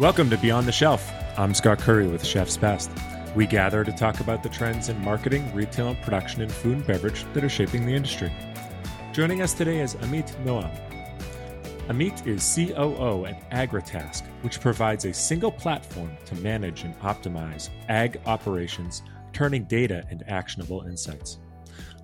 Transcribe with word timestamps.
Welcome 0.00 0.30
to 0.30 0.38
Beyond 0.38 0.66
the 0.66 0.72
Shelf. 0.72 1.12
I'm 1.36 1.52
Scott 1.52 1.78
Curry 1.78 2.08
with 2.08 2.24
Chef's 2.24 2.56
Best. 2.56 2.90
We 3.36 3.46
gather 3.46 3.84
to 3.84 3.92
talk 3.92 4.20
about 4.20 4.42
the 4.42 4.48
trends 4.48 4.88
in 4.88 4.98
marketing, 5.04 5.54
retail, 5.54 5.88
and 5.88 6.00
production 6.00 6.40
in 6.40 6.48
food 6.48 6.78
and 6.78 6.86
beverage 6.86 7.26
that 7.34 7.44
are 7.44 7.50
shaping 7.50 7.84
the 7.84 7.92
industry. 7.92 8.32
Joining 9.12 9.42
us 9.42 9.52
today 9.52 9.80
is 9.80 9.96
Amit 9.96 10.30
Noam. 10.42 10.70
Amit 11.88 12.26
is 12.26 12.50
COO 12.54 13.26
at 13.26 13.50
AgriTask, 13.50 14.22
which 14.40 14.58
provides 14.58 15.04
a 15.04 15.12
single 15.12 15.52
platform 15.52 16.16
to 16.24 16.34
manage 16.36 16.84
and 16.84 16.98
optimize 17.00 17.68
ag 17.90 18.22
operations, 18.24 19.02
turning 19.34 19.64
data 19.64 20.06
into 20.10 20.26
actionable 20.30 20.80
insights. 20.84 21.40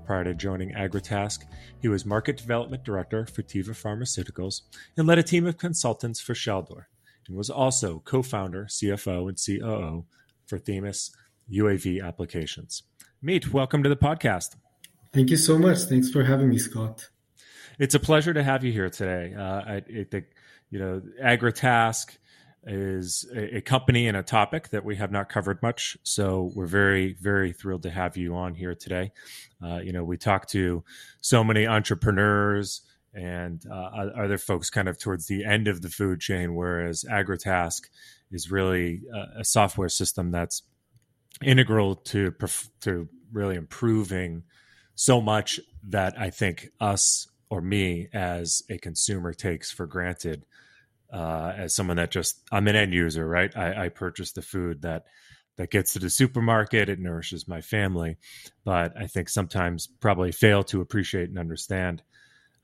Prior 0.05 0.25
to 0.25 0.35
joining 0.35 0.73
AgriTask, 0.73 1.47
he 1.81 1.89
was 1.89 2.05
Market 2.05 2.37
Development 2.37 2.85
Director 2.85 3.25
for 3.25 3.43
Teva 3.43 3.71
Pharmaceuticals 3.71 4.61
and 4.99 5.07
led 5.07 5.19
a 5.19 5.23
team 5.23 5.47
of 5.47 5.57
consultants 5.57 6.21
for 6.21 6.35
Shaldor 6.35 6.85
and 7.29 7.37
was 7.37 7.51
also 7.51 8.01
co 8.05 8.23
founder, 8.23 8.67
CFO, 8.67 9.29
and 9.29 9.39
COO 9.39 10.05
for 10.47 10.59
Themis 10.59 11.11
UAV 11.53 12.05
Applications. 12.05 12.83
Meet, 13.23 13.53
welcome 13.53 13.83
to 13.83 13.89
the 13.89 13.97
podcast. 13.97 14.57
Thank 15.13 15.31
you 15.31 15.37
so 15.37 15.59
much. 15.59 15.79
Thanks 15.79 16.11
for 16.11 16.25
having 16.25 16.51
me, 16.51 16.59
Scott. 16.59 17.09
It's 17.79 17.95
a 17.95 18.01
pleasure 18.01 18.35
to 18.35 18.43
have 18.43 18.65
you 18.65 18.73
here 18.73 18.91
today. 18.91 19.35
Uh, 19.35 19.43
I, 19.43 19.77
I, 19.77 20.05
think, 20.11 20.27
you 20.71 20.79
know, 20.79 21.03
AgriTask 21.23 22.17
is 22.67 23.25
a, 23.35 23.59
a, 23.59 23.61
company 23.61 24.09
and 24.09 24.17
a 24.17 24.23
topic 24.23 24.71
that 24.71 24.85
we 24.85 24.97
have 24.97 25.13
not 25.13 25.29
covered 25.29 25.63
much. 25.63 25.97
So 26.03 26.51
we're 26.55 26.67
very, 26.67 27.17
very 27.21 27.53
thrilled 27.53 27.85
to 27.85 27.91
have 27.91 28.17
you 28.17 28.35
on 28.35 28.55
here 28.55 28.75
today. 28.75 29.13
Uh, 29.65 29.77
you 29.77 29.93
know, 29.93 30.03
we 30.05 30.17
talk 30.17 30.49
to 30.49 30.83
so 31.21 31.45
many 31.45 31.67
entrepreneurs, 31.67 32.83
and 33.17 33.63
uh, 33.71 34.11
other 34.17 34.39
folks 34.39 34.69
kind 34.69 34.89
of 34.89 34.99
towards 34.99 35.27
the 35.27 35.45
end 35.45 35.69
of 35.69 35.81
the 35.81 35.89
food 35.89 36.21
chain, 36.21 36.55
whereas 36.55 37.05
AgriTask 37.11 37.81
is 38.31 38.51
really 38.51 39.03
a, 39.13 39.41
a 39.41 39.45
software 39.45 39.89
system 39.89 40.31
that's 40.31 40.63
integral 41.43 41.97
to 41.97 42.33
to 42.81 43.09
really 43.33 43.57
improving 43.57 44.43
so 44.95 45.21
much 45.21 45.59
that 45.89 46.19
I 46.19 46.31
think 46.31 46.69
us 46.81 47.27
or 47.49 47.61
me 47.61 48.09
as 48.13 48.63
a 48.71 48.79
consumer 48.79 49.33
takes 49.33 49.71
for 49.71 49.87
granted. 49.87 50.45
Uh, 51.13 51.53
as 51.57 51.75
someone 51.75 51.97
that 51.97 52.11
just 52.11 52.41
I'm 52.51 52.67
an 52.67 52.75
end 52.75 52.93
user, 52.93 53.27
right? 53.27 53.57
I, 53.57 53.85
I 53.85 53.89
purchase 53.91 54.33
the 54.33 54.43
food 54.43 54.83
that 54.83 55.05
that 55.57 55.71
gets 55.71 55.93
to 55.93 56.01
the 56.01 56.11
supermarket. 56.11 56.89
It 56.89 56.99
nourishes 56.99 57.47
my 57.47 57.61
family, 57.61 58.19
but 58.65 58.93
I 58.99 59.07
think 59.07 59.29
sometimes 59.29 59.87
probably 59.87 60.33
fail 60.33 60.65
to 60.65 60.81
appreciate 60.81 61.29
and 61.29 61.39
understand 61.39 62.03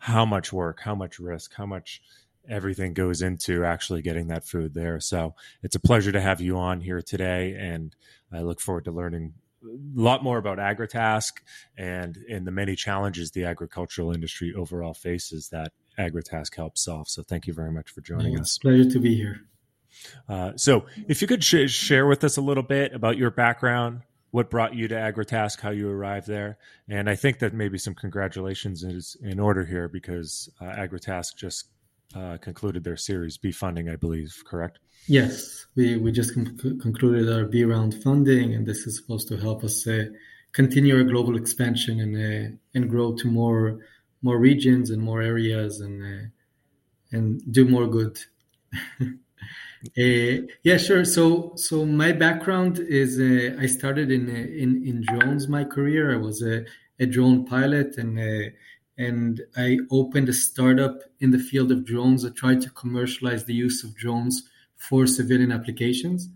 how 0.02 0.26
much 0.26 0.52
work, 0.52 0.80
how 0.80 0.96
much 0.96 1.20
risk, 1.20 1.54
how 1.54 1.64
much 1.64 2.02
everything 2.48 2.92
goes 2.92 3.22
into 3.22 3.64
actually 3.64 4.02
getting 4.02 4.26
that 4.26 4.44
food 4.44 4.74
there. 4.74 4.98
So 4.98 5.36
it's 5.62 5.76
a 5.76 5.80
pleasure 5.80 6.10
to 6.10 6.20
have 6.20 6.40
you 6.40 6.58
on 6.58 6.80
here 6.80 7.00
today, 7.00 7.54
and 7.56 7.94
I 8.32 8.40
look 8.40 8.60
forward 8.60 8.86
to 8.86 8.90
learning 8.90 9.34
a 9.64 9.68
lot 9.94 10.24
more 10.24 10.38
about 10.38 10.58
AgriTask 10.58 11.34
and 11.78 12.18
and 12.28 12.44
the 12.44 12.50
many 12.50 12.74
challenges 12.74 13.30
the 13.30 13.44
agricultural 13.44 14.10
industry 14.10 14.52
overall 14.56 14.92
faces 14.92 15.50
that 15.50 15.72
AgriTask 15.96 16.52
helps 16.56 16.84
solve. 16.84 17.08
So 17.08 17.22
thank 17.22 17.46
you 17.46 17.52
very 17.52 17.70
much 17.70 17.88
for 17.88 18.00
joining 18.00 18.40
us. 18.40 18.58
pleasure 18.58 18.90
to 18.90 18.98
be 18.98 19.14
here. 19.14 19.42
Uh, 20.28 20.56
so 20.56 20.86
if 21.06 21.22
you 21.22 21.28
could 21.28 21.44
sh- 21.44 21.70
share 21.70 22.08
with 22.08 22.24
us 22.24 22.36
a 22.36 22.42
little 22.42 22.64
bit 22.64 22.92
about 22.92 23.18
your 23.18 23.30
background, 23.30 24.00
what 24.32 24.50
brought 24.50 24.74
you 24.74 24.88
to 24.88 24.94
AgriTask, 24.94 25.60
how 25.60 25.70
you 25.70 25.88
arrived 25.88 26.26
there, 26.26 26.58
and 26.88 27.08
I 27.08 27.14
think 27.14 27.38
that 27.38 27.52
maybe 27.54 27.78
some 27.78 27.94
congratulations 27.94 28.82
is 28.82 29.16
in 29.22 29.38
order 29.38 29.64
here 29.64 29.88
because 29.88 30.50
uh, 30.60 30.64
AgriTask 30.64 31.36
just 31.36 31.68
uh, 32.14 32.38
concluded 32.38 32.82
their 32.82 32.96
Series 32.96 33.36
B 33.36 33.52
funding, 33.52 33.88
I 33.88 33.96
believe. 33.96 34.34
Correct? 34.46 34.78
Yes, 35.06 35.66
we 35.76 35.96
we 35.96 36.12
just 36.12 36.34
con- 36.34 36.78
concluded 36.80 37.32
our 37.32 37.44
B 37.44 37.64
round 37.64 37.94
funding, 38.02 38.54
and 38.54 38.66
this 38.66 38.86
is 38.86 38.96
supposed 38.96 39.28
to 39.28 39.36
help 39.36 39.64
us 39.64 39.86
uh, 39.86 40.06
continue 40.52 40.96
our 40.96 41.04
global 41.04 41.36
expansion 41.36 42.00
and 42.00 42.16
uh, 42.16 42.56
and 42.74 42.88
grow 42.88 43.14
to 43.14 43.28
more 43.28 43.80
more 44.22 44.38
regions 44.38 44.90
and 44.90 45.02
more 45.02 45.20
areas 45.20 45.80
and 45.80 46.02
uh, 46.02 46.26
and 47.16 47.52
do 47.52 47.66
more 47.66 47.86
good. 47.86 48.18
Uh, 49.84 50.46
yeah, 50.62 50.76
sure. 50.76 51.04
So, 51.04 51.52
so 51.56 51.84
my 51.84 52.12
background 52.12 52.78
is 52.78 53.18
uh, 53.18 53.60
I 53.60 53.66
started 53.66 54.12
in 54.12 54.30
uh, 54.30 54.32
in 54.32 54.86
in 54.86 55.02
drones. 55.02 55.48
My 55.48 55.64
career, 55.64 56.14
I 56.14 56.18
was 56.18 56.40
a, 56.42 56.64
a 57.00 57.06
drone 57.06 57.44
pilot, 57.44 57.96
and 57.96 58.16
uh, 58.16 58.50
and 58.96 59.40
I 59.56 59.78
opened 59.90 60.28
a 60.28 60.32
startup 60.32 61.00
in 61.18 61.32
the 61.32 61.38
field 61.38 61.72
of 61.72 61.84
drones 61.84 62.22
that 62.22 62.36
tried 62.36 62.60
to 62.62 62.70
commercialize 62.70 63.44
the 63.44 63.54
use 63.54 63.82
of 63.82 63.96
drones 63.96 64.48
for 64.76 65.06
civilian 65.06 65.50
applications. 65.50 66.28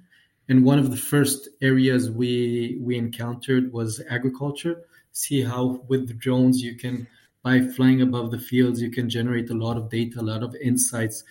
And 0.48 0.64
one 0.64 0.78
of 0.80 0.90
the 0.90 0.96
first 0.96 1.48
areas 1.62 2.10
we 2.10 2.78
we 2.80 2.96
encountered 2.98 3.72
was 3.72 4.02
agriculture. 4.10 4.82
See 5.12 5.42
how 5.42 5.84
with 5.86 6.08
the 6.08 6.14
drones 6.14 6.62
you 6.62 6.74
can 6.74 7.06
by 7.44 7.60
flying 7.60 8.02
above 8.02 8.32
the 8.32 8.40
fields 8.40 8.82
you 8.82 8.90
can 8.90 9.08
generate 9.08 9.50
a 9.50 9.54
lot 9.54 9.76
of 9.76 9.88
data, 9.88 10.20
a 10.20 10.22
lot 10.22 10.42
of 10.42 10.56
insights 10.56 11.22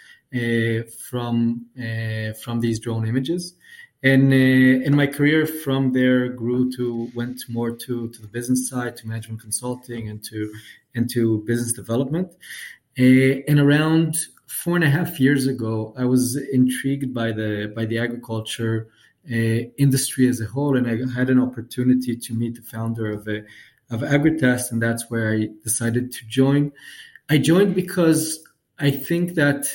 from 1.09 1.65
uh, 1.79 2.33
from 2.33 2.59
these 2.59 2.79
drone 2.79 3.07
images. 3.07 3.55
And 4.03 4.31
uh, 4.31 4.91
my 4.95 5.07
career 5.07 5.47
from 5.47 5.93
there 5.93 6.29
grew 6.29 6.71
to 6.73 7.09
went 7.15 7.41
more 7.49 7.71
to, 7.71 8.09
to 8.09 8.21
the 8.21 8.27
business 8.27 8.69
side, 8.69 8.97
to 8.97 9.07
management 9.07 9.41
consulting, 9.41 10.09
and 10.09 10.23
to 10.25 10.53
and 10.93 11.09
to 11.11 11.43
business 11.45 11.73
development. 11.73 12.31
and 12.97 13.59
around 13.59 14.15
four 14.47 14.75
and 14.75 14.83
a 14.83 14.89
half 14.89 15.19
years 15.19 15.47
ago, 15.47 15.93
I 15.97 16.05
was 16.05 16.35
intrigued 16.51 17.13
by 17.13 17.31
the 17.31 17.71
by 17.75 17.85
the 17.85 17.99
agriculture 17.99 18.89
uh, 19.31 19.35
industry 19.77 20.27
as 20.27 20.39
a 20.39 20.45
whole, 20.45 20.77
and 20.77 20.87
I 20.87 20.95
had 21.17 21.29
an 21.29 21.39
opportunity 21.39 22.15
to 22.15 22.33
meet 22.33 22.55
the 22.55 22.61
founder 22.61 23.11
of 23.11 23.27
a, 23.27 23.43
of 23.89 24.01
AgriTask, 24.01 24.71
and 24.71 24.81
that's 24.81 25.09
where 25.09 25.31
I 25.31 25.49
decided 25.63 26.11
to 26.11 26.25
join. 26.27 26.71
I 27.29 27.39
joined 27.39 27.73
because 27.73 28.43
I 28.77 28.91
think 28.91 29.33
that 29.35 29.65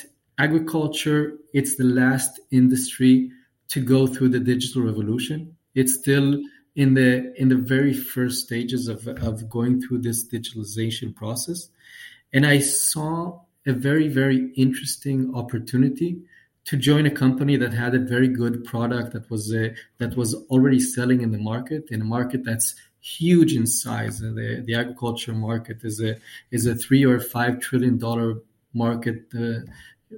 agriculture 0.45 1.21
it's 1.53 1.75
the 1.75 1.89
last 2.01 2.39
industry 2.51 3.29
to 3.73 3.79
go 3.79 4.07
through 4.07 4.29
the 4.29 4.39
digital 4.39 4.81
revolution. 4.81 5.55
It's 5.75 5.93
still 5.93 6.41
in 6.75 6.93
the 6.93 7.33
in 7.41 7.47
the 7.49 7.61
very 7.75 7.93
first 7.93 8.45
stages 8.45 8.87
of, 8.87 9.07
of 9.07 9.49
going 9.49 9.81
through 9.81 9.99
this 10.01 10.19
digitalization 10.35 11.09
process. 11.21 11.69
And 12.33 12.45
i 12.45 12.59
saw 12.59 13.41
a 13.73 13.73
very 13.73 14.07
very 14.21 14.39
interesting 14.65 15.19
opportunity 15.41 16.11
to 16.69 16.77
join 16.77 17.05
a 17.05 17.15
company 17.23 17.55
that 17.57 17.73
had 17.73 17.93
a 17.95 17.99
very 18.15 18.29
good 18.41 18.55
product 18.71 19.13
that 19.13 19.29
was 19.29 19.53
a, 19.53 19.73
that 19.97 20.15
was 20.15 20.29
already 20.53 20.79
selling 20.79 21.21
in 21.21 21.31
the 21.31 21.43
market 21.51 21.83
in 21.91 22.01
a 22.01 22.09
market 22.17 22.41
that's 22.45 22.75
huge 23.01 23.53
in 23.59 23.65
size. 23.65 24.19
The, 24.19 24.63
the 24.65 24.75
agriculture 24.75 25.33
market 25.33 25.79
is 25.83 26.01
a 26.01 26.11
is 26.51 26.65
a 26.65 26.75
three 26.75 27.03
or 27.03 27.19
five 27.19 27.59
trillion 27.59 27.97
dollar 27.97 28.29
market 28.73 29.25
uh, 29.35 29.61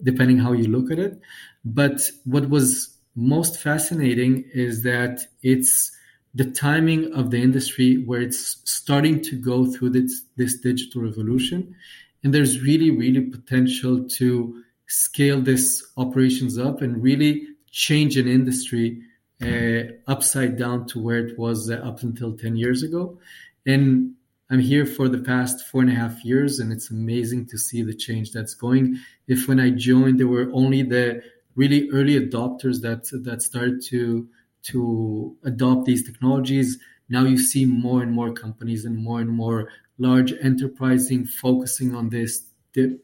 depending 0.01 0.37
how 0.37 0.53
you 0.53 0.67
look 0.67 0.91
at 0.91 0.99
it. 0.99 1.19
But 1.63 2.01
what 2.25 2.49
was 2.49 2.97
most 3.15 3.59
fascinating 3.59 4.45
is 4.53 4.83
that 4.83 5.21
it's 5.43 5.91
the 6.33 6.49
timing 6.49 7.13
of 7.13 7.29
the 7.29 7.41
industry 7.41 8.03
where 8.05 8.21
it's 8.21 8.57
starting 8.65 9.21
to 9.21 9.35
go 9.35 9.71
through 9.71 9.91
this, 9.91 10.23
this 10.35 10.59
digital 10.59 11.03
revolution. 11.03 11.75
And 12.23 12.33
there's 12.33 12.61
really, 12.61 12.89
really 12.89 13.21
potential 13.21 14.07
to 14.17 14.63
scale 14.87 15.41
this 15.41 15.85
operations 15.97 16.57
up 16.57 16.81
and 16.81 17.03
really 17.03 17.47
change 17.69 18.17
an 18.17 18.27
industry 18.27 19.01
uh, 19.41 19.83
upside 20.07 20.57
down 20.57 20.85
to 20.87 20.99
where 20.99 21.17
it 21.17 21.37
was 21.37 21.69
uh, 21.69 21.75
up 21.75 22.01
until 22.01 22.37
10 22.37 22.55
years 22.55 22.81
ago. 22.81 23.19
And 23.65 24.13
I'm 24.53 24.59
here 24.59 24.85
for 24.85 25.09
the 25.09 25.17
past 25.17 25.65
four 25.65 25.81
and 25.81 25.89
a 25.89 25.95
half 25.95 26.23
years, 26.23 26.59
and 26.59 26.71
it's 26.71 26.91
amazing 26.91 27.47
to 27.47 27.57
see 27.57 27.81
the 27.81 27.95
change 27.95 28.33
that's 28.33 28.53
going. 28.53 28.99
If 29.27 29.47
when 29.47 29.59
I 29.59 29.71
joined, 29.71 30.19
there 30.19 30.27
were 30.27 30.51
only 30.53 30.83
the 30.83 31.23
really 31.55 31.89
early 31.89 32.19
adopters 32.19 32.79
that 32.81 33.09
that 33.23 33.41
started 33.41 33.81
to 33.85 34.27
to 34.69 35.35
adopt 35.43 35.85
these 35.85 36.03
technologies. 36.03 36.77
Now 37.09 37.25
you 37.25 37.39
see 37.39 37.65
more 37.65 38.03
and 38.03 38.11
more 38.11 38.31
companies 38.31 38.85
and 38.85 38.95
more 38.95 39.21
and 39.21 39.31
more 39.31 39.69
large 39.97 40.31
enterprising 40.33 41.25
focusing 41.25 41.95
on 41.95 42.09
this, 42.09 42.45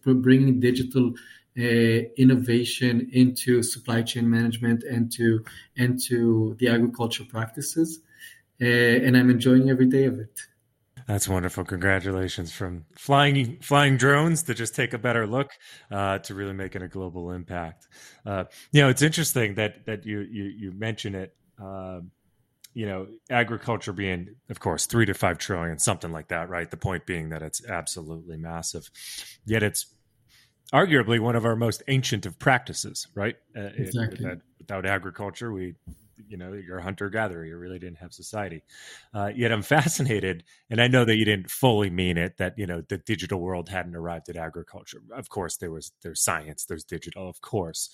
bringing 0.04 0.60
digital 0.60 1.16
uh, 1.57 1.62
innovation 1.62 3.10
into 3.12 3.63
supply 3.63 4.04
chain 4.04 4.30
management 4.30 4.84
and 4.84 5.12
to 5.13 5.44
and 5.75 6.00
to 6.10 6.56
the 6.60 6.68
agricultural 6.68 7.28
practices. 7.28 8.02
Uh, 8.62 8.66
and 9.06 9.18
I'm 9.18 9.31
enjoying 9.31 9.72
every 9.72 9.88
day 9.88 10.06
of 10.06 10.19
it. 10.19 10.42
That's 11.10 11.28
wonderful. 11.28 11.66
Congratulations 11.66 12.52
from 12.52 12.86
flying 12.96 13.58
flying 13.62 13.98
drones 13.98 14.44
to 14.44 14.54
just 14.54 14.76
take 14.76 14.94
a 14.94 15.00
better 15.00 15.26
look 15.26 15.50
uh, 15.90 16.20
to 16.20 16.36
really 16.36 16.54
making 16.54 16.84
a 16.84 16.88
global 16.88 17.32
impact. 17.32 17.88
Uh, 18.28 18.44
you 18.72 18.84
know, 18.84 18.90
it's 18.90 19.02
interesting 19.02 19.56
that 19.56 19.88
that 19.88 20.06
you 20.06 20.20
you, 20.20 20.44
you 20.44 20.72
mention 20.72 21.16
it. 21.16 21.36
Uh, 21.60 22.02
you 22.76 22.86
know, 22.86 23.08
agriculture 23.32 23.92
being, 23.92 24.36
of 24.52 24.60
course, 24.60 24.86
three 24.86 25.08
to 25.08 25.16
five 25.16 25.40
trillion, 25.40 25.80
something 25.80 26.12
like 26.12 26.28
that, 26.28 26.48
right? 26.48 26.70
The 26.70 26.78
point 26.78 27.08
being 27.08 27.30
that 27.30 27.42
it's 27.42 27.66
absolutely 27.66 28.38
massive. 28.38 28.88
Yet 29.48 29.64
it's 29.64 29.88
arguably 30.72 31.20
one 31.20 31.36
of 31.36 31.44
our 31.44 31.56
most 31.56 31.82
ancient 31.88 32.28
of 32.28 32.38
practices, 32.38 33.08
right? 33.16 33.36
Uh, 33.58 33.72
exactly. 33.76 34.24
It, 34.28 34.42
without 34.60 34.86
agriculture, 34.86 35.52
we 35.52 35.74
you 36.27 36.38
know 36.38 36.54
you're 36.54 36.80
a 36.80 36.83
hunter 36.83 37.10
gatherer 37.10 37.45
you 37.45 37.57
really 37.57 37.80
didn't 37.80 37.98
have 37.98 38.13
society. 38.13 38.62
Uh, 39.13 39.30
yet 39.36 39.51
i'm 39.51 39.62
fascinated 39.77 40.44
and 40.69 40.81
i 40.81 40.88
know 40.88 41.06
that 41.06 41.16
you 41.16 41.25
didn't 41.25 41.50
fully 41.50 41.89
mean 41.89 42.18
it 42.18 42.38
that 42.38 42.57
you 42.57 42.66
know 42.66 42.81
the 42.89 42.98
digital 42.98 43.39
world 43.39 43.69
hadn't 43.69 43.95
arrived 43.95 44.30
at 44.30 44.36
agriculture. 44.36 45.01
Of 45.13 45.30
course 45.30 45.57
there 45.57 45.71
was 45.71 45.92
there's 46.01 46.21
science 46.21 46.66
there's 46.66 46.83
digital 46.83 47.27
of 47.30 47.42
course. 47.42 47.89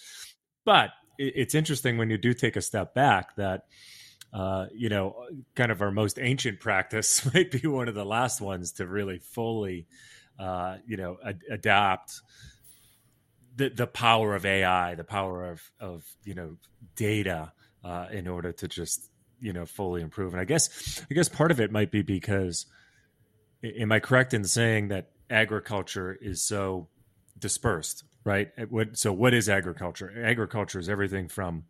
But 0.64 0.90
it, 1.18 1.34
it's 1.36 1.56
interesting 1.56 1.98
when 1.98 2.10
you 2.10 2.18
do 2.18 2.34
take 2.34 2.56
a 2.56 2.62
step 2.62 2.94
back 2.94 3.36
that 3.36 3.66
uh, 4.34 4.68
you 4.74 4.90
know 4.90 5.16
kind 5.56 5.72
of 5.72 5.82
our 5.82 5.92
most 5.92 6.20
ancient 6.20 6.60
practice 6.60 7.26
might 7.34 7.52
be 7.52 7.68
one 7.68 7.88
of 7.88 7.96
the 7.96 8.06
last 8.06 8.42
ones 8.42 8.74
to 8.74 8.88
really 8.88 9.20
fully 9.20 9.88
uh, 10.40 10.78
you 10.86 10.98
know 10.98 11.18
ad- 11.26 11.42
adapt 11.50 12.22
the, 13.56 13.70
the 13.70 13.88
power 13.88 14.36
of 14.36 14.46
AI, 14.46 14.96
the 14.96 15.04
power 15.04 15.50
of, 15.50 15.72
of 15.80 16.06
you 16.24 16.34
know 16.34 16.58
data, 16.96 17.54
uh, 17.86 18.08
in 18.12 18.28
order 18.28 18.52
to 18.52 18.68
just 18.68 19.10
you 19.40 19.54
know 19.54 19.66
fully 19.66 20.02
improve. 20.02 20.34
And 20.34 20.42
I 20.42 20.46
guess 20.46 21.06
I 21.10 21.14
guess 21.14 21.30
part 21.30 21.52
of 21.52 21.62
it 21.62 21.72
might 21.72 21.92
be 21.92 22.02
because 22.02 22.66
am 23.64 23.92
I 23.92 24.00
correct 24.00 24.34
in 24.34 24.44
saying 24.44 24.90
that 24.90 25.12
agriculture 25.30 26.18
is 26.20 26.42
so 26.42 26.88
dispersed, 27.38 28.04
right? 28.24 28.50
So 28.94 29.14
what 29.14 29.34
is 29.34 29.48
agriculture? 29.48 30.12
Agriculture 30.26 30.80
is 30.80 30.90
everything 30.90 31.28
from 31.28 31.66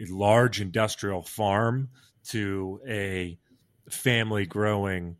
a 0.00 0.06
large 0.06 0.60
industrial 0.60 1.22
farm 1.22 1.90
to 2.28 2.80
a 2.88 3.38
family 3.90 4.46
growing 4.46 5.16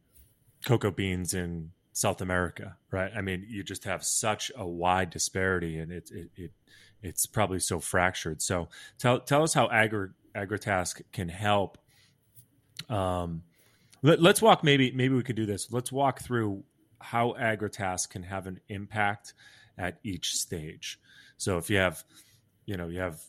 cocoa 0.64 0.90
beans 0.90 1.34
in 1.34 1.72
South 1.92 2.22
America, 2.22 2.76
right? 2.90 3.12
I 3.14 3.20
mean, 3.20 3.44
you 3.46 3.62
just 3.62 3.84
have 3.84 4.02
such 4.02 4.50
a 4.56 4.66
wide 4.66 5.10
disparity, 5.10 5.78
and 5.78 5.92
it, 5.92 6.10
it, 6.10 6.30
it 6.36 6.50
it's 7.02 7.26
probably 7.26 7.58
so 7.58 7.80
fractured. 7.80 8.40
So 8.40 8.68
tell 8.98 9.20
tell 9.20 9.42
us 9.42 9.52
how 9.52 9.68
agri 9.68 10.08
Agritask 10.34 11.02
can 11.12 11.28
help. 11.28 11.78
Um, 12.88 13.42
let, 14.02 14.20
us 14.20 14.42
walk. 14.42 14.64
Maybe 14.64 14.90
maybe 14.92 15.14
we 15.14 15.22
could 15.22 15.36
do 15.36 15.46
this. 15.46 15.70
Let's 15.70 15.92
walk 15.92 16.20
through 16.20 16.64
how 17.00 17.34
Agritask 17.38 18.10
can 18.10 18.22
have 18.22 18.46
an 18.46 18.60
impact 18.68 19.34
at 19.78 19.98
each 20.04 20.34
stage. 20.34 20.98
So 21.36 21.58
if 21.58 21.70
you 21.70 21.78
have, 21.78 22.02
you 22.66 22.76
know, 22.76 22.88
you 22.88 23.00
have 23.00 23.20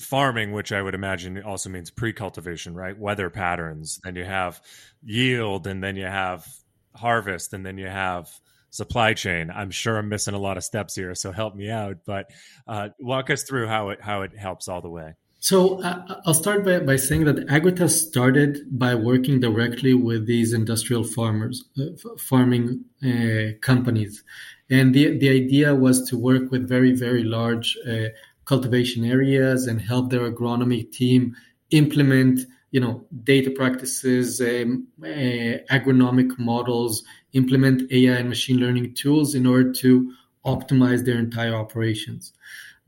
farming, 0.00 0.52
which 0.52 0.72
I 0.72 0.82
would 0.82 0.94
imagine 0.94 1.42
also 1.42 1.70
means 1.70 1.90
pre-cultivation, 1.90 2.74
right? 2.74 2.98
Weather 2.98 3.30
patterns. 3.30 3.98
Then 4.02 4.16
you 4.16 4.24
have 4.24 4.60
yield, 5.02 5.66
and 5.66 5.82
then 5.82 5.96
you 5.96 6.06
have 6.06 6.46
harvest, 6.94 7.52
and 7.52 7.64
then 7.64 7.78
you 7.78 7.86
have 7.86 8.30
supply 8.70 9.14
chain. 9.14 9.50
I'm 9.50 9.70
sure 9.70 9.98
I'm 9.98 10.08
missing 10.08 10.34
a 10.34 10.38
lot 10.38 10.56
of 10.56 10.64
steps 10.64 10.94
here, 10.94 11.14
so 11.14 11.32
help 11.32 11.54
me 11.54 11.70
out. 11.70 11.98
But 12.04 12.30
uh, 12.66 12.90
walk 13.00 13.30
us 13.30 13.44
through 13.44 13.68
how 13.68 13.90
it 13.90 14.00
how 14.00 14.22
it 14.22 14.36
helps 14.36 14.68
all 14.68 14.80
the 14.80 14.90
way. 14.90 15.14
So 15.42 15.82
uh, 15.82 16.20
I'll 16.24 16.34
start 16.34 16.64
by, 16.64 16.78
by 16.78 16.94
saying 16.94 17.24
that 17.24 17.48
Agritask 17.48 17.90
started 17.90 18.78
by 18.78 18.94
working 18.94 19.40
directly 19.40 19.92
with 19.92 20.24
these 20.24 20.52
industrial 20.52 21.02
farmers, 21.02 21.64
uh, 21.76 21.86
farming 22.16 22.84
uh, 23.04 23.58
companies. 23.60 24.22
And 24.70 24.94
the, 24.94 25.18
the 25.18 25.28
idea 25.28 25.74
was 25.74 26.08
to 26.10 26.16
work 26.16 26.52
with 26.52 26.68
very, 26.68 26.92
very 26.92 27.24
large 27.24 27.76
uh, 27.90 28.10
cultivation 28.44 29.04
areas 29.04 29.66
and 29.66 29.82
help 29.82 30.10
their 30.10 30.30
agronomy 30.30 30.88
team 30.92 31.34
implement, 31.72 32.42
you 32.70 32.78
know, 32.78 33.04
data 33.24 33.50
practices, 33.50 34.40
um, 34.40 34.86
uh, 35.02 35.58
agronomic 35.74 36.38
models, 36.38 37.02
implement 37.32 37.90
AI 37.90 38.14
and 38.14 38.28
machine 38.28 38.58
learning 38.58 38.94
tools 38.94 39.34
in 39.34 39.48
order 39.48 39.72
to 39.72 40.14
optimize 40.46 41.04
their 41.04 41.18
entire 41.18 41.56
operations. 41.56 42.32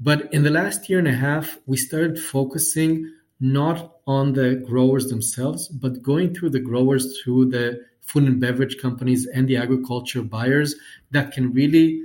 But 0.00 0.32
in 0.32 0.43
the 0.43 0.50
last 0.50 0.88
year 0.88 0.99
and 0.99 1.08
a 1.08 1.12
half, 1.12 1.58
we 1.67 1.76
started 1.76 2.19
focusing 2.19 3.12
not 3.41 3.96
on 4.06 4.32
the 4.32 4.56
growers 4.67 5.08
themselves, 5.08 5.69
but 5.69 6.02
going 6.02 6.35
through 6.35 6.50
the 6.50 6.61
growers 6.61 7.20
through 7.20 7.50
the 7.50 7.85
food 8.00 8.25
and 8.25 8.41
beverage 8.41 8.79
companies 8.79 9.26
and 9.26 9.49
the 9.49 9.56
agriculture 9.56 10.23
buyers 10.23 10.75
that 11.11 11.32
can 11.32 11.52
really 11.52 12.05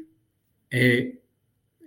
uh, 0.74 1.10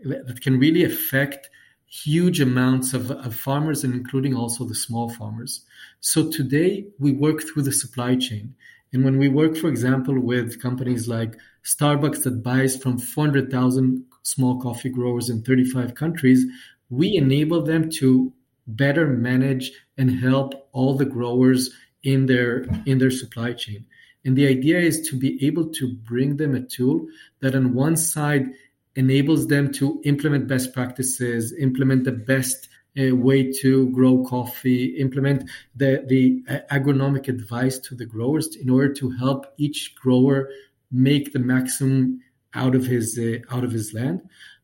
that 0.05 0.41
can 0.43 0.59
really 0.59 0.85
affect 0.85 1.49
huge 1.87 2.41
amounts 2.41 2.95
of, 2.95 3.11
of 3.11 3.35
farmers 3.35 3.85
and 3.85 3.95
including 3.95 4.35
also 4.35 4.65
the 4.65 4.75
small 4.75 5.11
farmers. 5.11 5.61
So 6.01 6.31
today 6.31 6.87
we 6.99 7.13
work 7.13 7.43
through 7.43 7.63
the 7.63 7.73
supply 7.73 8.17
chain. 8.17 8.55
And 8.93 9.05
when 9.05 9.19
we 9.19 9.29
work, 9.29 9.57
for 9.57 9.69
example, 9.69 10.19
with 10.19 10.61
companies 10.61 11.07
like 11.07 11.37
Starbucks 11.65 12.25
that 12.25 12.43
buys 12.43 12.77
from 12.77 12.99
400,000 12.99 14.05
small 14.23 14.61
coffee 14.61 14.89
growers 14.89 15.29
in 15.29 15.43
35 15.43 15.95
countries, 15.95 16.45
we 16.91 17.17
enable 17.17 17.63
them 17.63 17.91
to 17.91 18.33
better 18.67 19.07
manage 19.07 19.73
and 19.99 20.21
help 20.21 20.69
all 20.73 20.95
the 20.95 21.05
growers 21.05 21.71
in 22.03 22.27
their 22.27 22.63
in 22.87 22.99
their 22.99 23.11
supply 23.11 23.53
chain. 23.53 23.85
And 24.25 24.37
the 24.37 24.47
idea 24.47 24.79
is 24.79 25.09
to 25.09 25.19
be 25.19 25.45
able 25.45 25.69
to 25.71 25.95
bring 25.95 26.37
them 26.37 26.55
a 26.55 26.61
tool 26.61 27.07
that 27.41 27.55
on 27.55 27.75
one 27.75 27.97
side 27.97 28.47
enables 28.95 29.47
them 29.49 29.73
to 29.73 30.01
implement 30.05 30.47
best 30.47 30.73
practices, 30.73 31.53
implement 31.59 32.05
the 32.05 32.13
best 32.13 32.69
uh, 32.99 33.17
way 33.17 33.51
to 33.51 33.89
grow 33.91 34.25
coffee, 34.25 34.85
implement 34.99 35.49
the, 35.75 36.05
the 36.09 36.43
uh, 36.49 36.59
agronomic 36.71 37.27
advice 37.29 37.79
to 37.79 37.95
the 37.95 38.05
growers 38.05 38.55
in 38.57 38.69
order 38.69 38.93
to 38.93 39.11
help 39.11 39.47
each 39.57 39.95
grower 39.97 40.51
make 40.91 41.33
the 41.33 41.39
maximum 41.39 42.21
out 42.55 42.75
of 42.75 42.87
his 42.87 43.19
uh, 43.19 43.39
out 43.55 43.65
of 43.65 43.73
his 43.73 43.93
land. 43.95 44.23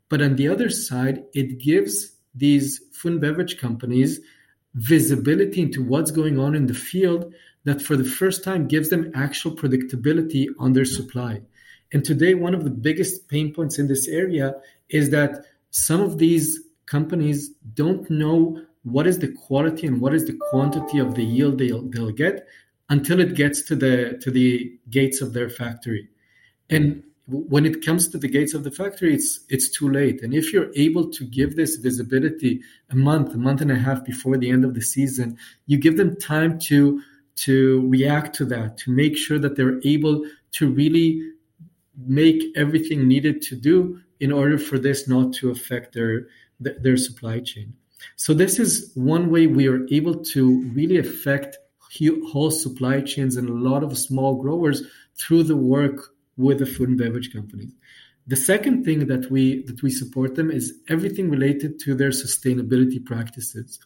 But 0.08 0.22
on 0.22 0.36
the 0.36 0.48
other 0.48 0.70
side, 0.70 1.24
it 1.34 1.58
gives 1.58 2.12
these 2.34 2.80
food 2.92 3.12
and 3.12 3.20
beverage 3.20 3.58
companies 3.58 4.20
visibility 4.74 5.62
into 5.62 5.82
what's 5.82 6.10
going 6.10 6.38
on 6.38 6.54
in 6.54 6.66
the 6.66 6.74
field 6.74 7.32
that 7.64 7.82
for 7.82 7.96
the 7.96 8.04
first 8.04 8.44
time 8.44 8.68
gives 8.68 8.90
them 8.90 9.10
actual 9.14 9.54
predictability 9.54 10.46
on 10.58 10.72
their 10.72 10.84
supply. 10.84 11.40
And 11.92 12.04
today, 12.04 12.34
one 12.34 12.54
of 12.54 12.64
the 12.64 12.70
biggest 12.70 13.28
pain 13.28 13.52
points 13.52 13.78
in 13.78 13.88
this 13.88 14.08
area 14.08 14.54
is 14.90 15.10
that 15.10 15.44
some 15.70 16.00
of 16.00 16.18
these 16.18 16.60
companies 16.86 17.50
don't 17.74 18.08
know 18.10 18.62
what 18.84 19.06
is 19.06 19.18
the 19.18 19.32
quality 19.32 19.86
and 19.86 20.00
what 20.00 20.14
is 20.14 20.26
the 20.26 20.38
quantity 20.50 20.98
of 20.98 21.14
the 21.14 21.24
yield 21.24 21.58
they'll, 21.58 21.82
they'll 21.90 22.10
get 22.10 22.46
until 22.88 23.20
it 23.20 23.34
gets 23.34 23.62
to 23.62 23.76
the 23.76 24.18
to 24.22 24.30
the 24.30 24.78
gates 24.88 25.20
of 25.20 25.32
their 25.32 25.50
factory. 25.50 26.08
And 26.70 27.02
when 27.28 27.66
it 27.66 27.84
comes 27.84 28.08
to 28.08 28.18
the 28.18 28.28
gates 28.28 28.54
of 28.54 28.64
the 28.64 28.70
factory, 28.70 29.14
it's 29.14 29.40
it's 29.50 29.68
too 29.68 29.90
late. 29.90 30.22
And 30.22 30.32
if 30.32 30.52
you're 30.52 30.70
able 30.74 31.10
to 31.10 31.24
give 31.24 31.56
this 31.56 31.76
visibility 31.76 32.62
a 32.90 32.96
month, 32.96 33.34
a 33.34 33.38
month 33.38 33.60
and 33.60 33.70
a 33.70 33.76
half 33.76 34.02
before 34.04 34.38
the 34.38 34.50
end 34.50 34.64
of 34.64 34.74
the 34.74 34.80
season, 34.80 35.36
you 35.66 35.76
give 35.76 35.98
them 35.98 36.16
time 36.16 36.58
to 36.60 37.02
to 37.36 37.86
react 37.88 38.34
to 38.36 38.44
that, 38.46 38.78
to 38.78 38.90
make 38.90 39.16
sure 39.16 39.38
that 39.38 39.56
they're 39.56 39.80
able 39.84 40.24
to 40.52 40.70
really 40.70 41.22
make 42.06 42.42
everything 42.56 43.06
needed 43.06 43.42
to 43.42 43.56
do 43.56 44.00
in 44.20 44.32
order 44.32 44.58
for 44.58 44.78
this 44.78 45.06
not 45.06 45.34
to 45.34 45.50
affect 45.50 45.94
their 45.94 46.28
their 46.60 46.96
supply 46.96 47.40
chain. 47.40 47.74
So 48.16 48.32
this 48.32 48.58
is 48.58 48.90
one 48.94 49.30
way 49.30 49.46
we 49.46 49.68
are 49.68 49.86
able 49.90 50.24
to 50.32 50.62
really 50.72 50.98
affect 50.98 51.58
whole 52.30 52.50
supply 52.50 53.00
chains 53.00 53.36
and 53.36 53.48
a 53.48 53.52
lot 53.52 53.82
of 53.82 53.96
small 53.98 54.34
growers 54.36 54.82
through 55.16 55.42
the 55.42 55.56
work 55.56 56.14
with 56.38 56.60
the 56.60 56.66
food 56.66 56.88
and 56.88 56.98
beverage 56.98 57.32
companies. 57.32 57.72
The 58.26 58.36
second 58.36 58.84
thing 58.84 59.06
that 59.06 59.30
we 59.30 59.62
that 59.64 59.82
we 59.82 59.90
support 59.90 60.34
them 60.34 60.50
is 60.50 60.74
everything 60.88 61.30
related 61.30 61.78
to 61.80 61.94
their 61.94 62.10
sustainability 62.10 63.04
practices. 63.04 63.78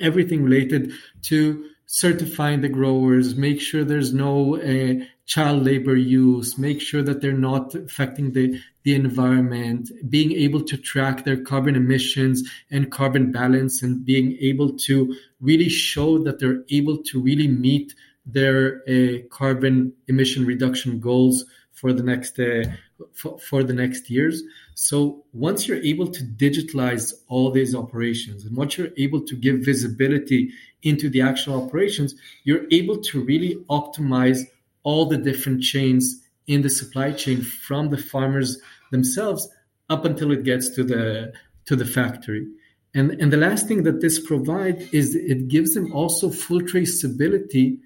Everything 0.00 0.42
related 0.42 0.92
to 1.22 1.64
certifying 1.86 2.60
the 2.60 2.68
growers, 2.68 3.36
make 3.36 3.60
sure 3.60 3.84
there's 3.84 4.12
no 4.12 4.56
uh, 4.56 4.94
child 5.24 5.64
labor 5.64 5.94
use, 5.94 6.58
make 6.58 6.80
sure 6.80 7.02
that 7.02 7.20
they're 7.20 7.32
not 7.32 7.74
affecting 7.76 8.32
the, 8.32 8.60
the 8.82 8.94
environment, 8.94 9.90
being 10.08 10.32
able 10.32 10.60
to 10.60 10.76
track 10.76 11.24
their 11.24 11.36
carbon 11.36 11.76
emissions 11.76 12.42
and 12.72 12.90
carbon 12.90 13.30
balance, 13.30 13.82
and 13.82 14.04
being 14.04 14.36
able 14.40 14.76
to 14.76 15.14
really 15.40 15.68
show 15.68 16.18
that 16.24 16.40
they're 16.40 16.64
able 16.70 16.98
to 17.04 17.20
really 17.20 17.48
meet 17.48 17.94
their 18.26 18.82
uh, 18.88 19.18
carbon 19.30 19.92
emission 20.08 20.44
reduction 20.44 20.98
goals 20.98 21.44
for 21.76 21.92
the 21.92 22.02
next 22.02 22.38
uh, 22.40 22.64
for, 23.12 23.38
for 23.38 23.62
the 23.62 23.72
next 23.72 24.10
years. 24.10 24.42
So 24.74 25.24
once 25.32 25.68
you're 25.68 25.82
able 25.82 26.08
to 26.08 26.22
digitalize 26.24 27.12
all 27.28 27.50
these 27.50 27.74
operations 27.74 28.44
and 28.44 28.56
once 28.56 28.76
you're 28.76 28.96
able 28.96 29.20
to 29.20 29.36
give 29.36 29.60
visibility 29.60 30.50
into 30.82 31.08
the 31.10 31.20
actual 31.20 31.62
operations, 31.62 32.14
you're 32.44 32.66
able 32.70 32.98
to 33.02 33.22
really 33.22 33.56
optimize 33.68 34.40
all 34.82 35.04
the 35.06 35.18
different 35.18 35.62
chains 35.62 36.22
in 36.46 36.62
the 36.62 36.70
supply 36.70 37.12
chain 37.12 37.42
from 37.42 37.90
the 37.90 37.98
farmers 37.98 38.58
themselves 38.90 39.48
up 39.90 40.04
until 40.04 40.32
it 40.32 40.44
gets 40.44 40.70
to 40.70 40.82
the 40.82 41.32
to 41.66 41.76
the 41.76 41.84
factory. 41.84 42.46
And, 42.94 43.10
and 43.20 43.30
the 43.30 43.36
last 43.36 43.68
thing 43.68 43.82
that 43.82 44.00
this 44.00 44.18
provides 44.18 44.82
is 44.94 45.14
it 45.14 45.48
gives 45.48 45.74
them 45.74 45.92
also 45.92 46.30
full 46.30 46.62
traceability 46.62 47.78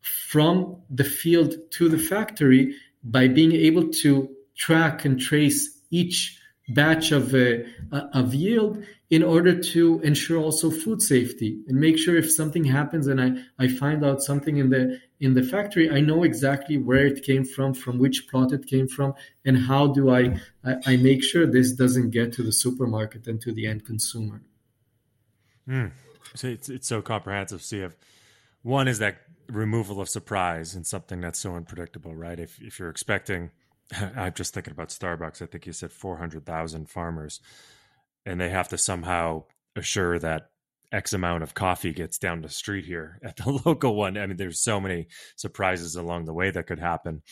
from 0.00 0.76
the 0.90 1.04
field 1.04 1.54
to 1.72 1.88
the 1.88 1.98
factory 1.98 2.74
by 3.10 3.28
being 3.28 3.52
able 3.52 3.88
to 3.88 4.28
track 4.56 5.04
and 5.04 5.20
trace 5.20 5.80
each 5.90 6.38
batch 6.68 7.12
of 7.12 7.32
uh, 7.34 7.58
of 8.12 8.34
yield 8.34 8.82
in 9.08 9.22
order 9.22 9.56
to 9.56 10.00
ensure 10.00 10.38
also 10.38 10.68
food 10.68 11.00
safety 11.00 11.60
and 11.68 11.78
make 11.78 11.96
sure 11.96 12.16
if 12.16 12.28
something 12.30 12.64
happens 12.64 13.06
and 13.06 13.20
I, 13.20 13.64
I 13.64 13.68
find 13.68 14.04
out 14.04 14.20
something 14.20 14.56
in 14.56 14.70
the 14.70 15.00
in 15.20 15.34
the 15.34 15.44
factory 15.44 15.88
I 15.88 16.00
know 16.00 16.24
exactly 16.24 16.76
where 16.76 17.06
it 17.06 17.22
came 17.22 17.44
from 17.44 17.72
from 17.72 17.98
which 17.98 18.28
plot 18.28 18.52
it 18.52 18.66
came 18.66 18.88
from 18.88 19.14
and 19.44 19.56
how 19.56 19.86
do 19.86 20.10
I 20.10 20.40
I, 20.64 20.74
I 20.86 20.96
make 20.96 21.22
sure 21.22 21.46
this 21.46 21.70
doesn't 21.70 22.10
get 22.10 22.32
to 22.34 22.42
the 22.42 22.52
supermarket 22.52 23.28
and 23.28 23.40
to 23.42 23.52
the 23.52 23.68
end 23.68 23.86
consumer. 23.86 24.42
Mm. 25.68 25.92
So 26.34 26.48
it's 26.48 26.68
it's 26.68 26.88
so 26.88 27.00
comprehensive. 27.00 27.62
So 27.62 27.76
you 27.76 27.82
have 27.82 27.96
one 28.62 28.88
is 28.88 28.98
that 28.98 29.18
removal 29.48 30.00
of 30.00 30.08
surprise 30.08 30.74
and 30.74 30.86
something 30.86 31.20
that's 31.20 31.38
so 31.38 31.54
unpredictable, 31.56 32.14
right? 32.14 32.38
If 32.38 32.60
if 32.60 32.78
you're 32.78 32.90
expecting 32.90 33.50
I'm 34.16 34.32
just 34.34 34.54
thinking 34.54 34.72
about 34.72 34.88
Starbucks. 34.88 35.42
I 35.42 35.46
think 35.46 35.66
you 35.66 35.72
said 35.72 35.92
400,000 35.92 36.88
farmers, 36.88 37.40
and 38.24 38.40
they 38.40 38.50
have 38.50 38.68
to 38.68 38.78
somehow 38.78 39.44
assure 39.74 40.18
that 40.18 40.50
X 40.92 41.12
amount 41.12 41.42
of 41.42 41.54
coffee 41.54 41.92
gets 41.92 42.18
down 42.18 42.40
the 42.40 42.48
street 42.48 42.84
here 42.84 43.18
at 43.22 43.36
the 43.36 43.50
local 43.66 43.94
one. 43.94 44.16
I 44.16 44.26
mean, 44.26 44.36
there's 44.36 44.60
so 44.60 44.80
many 44.80 45.08
surprises 45.36 45.96
along 45.96 46.24
the 46.24 46.32
way 46.32 46.50
that 46.50 46.66
could 46.66 46.78
happen 46.78 47.22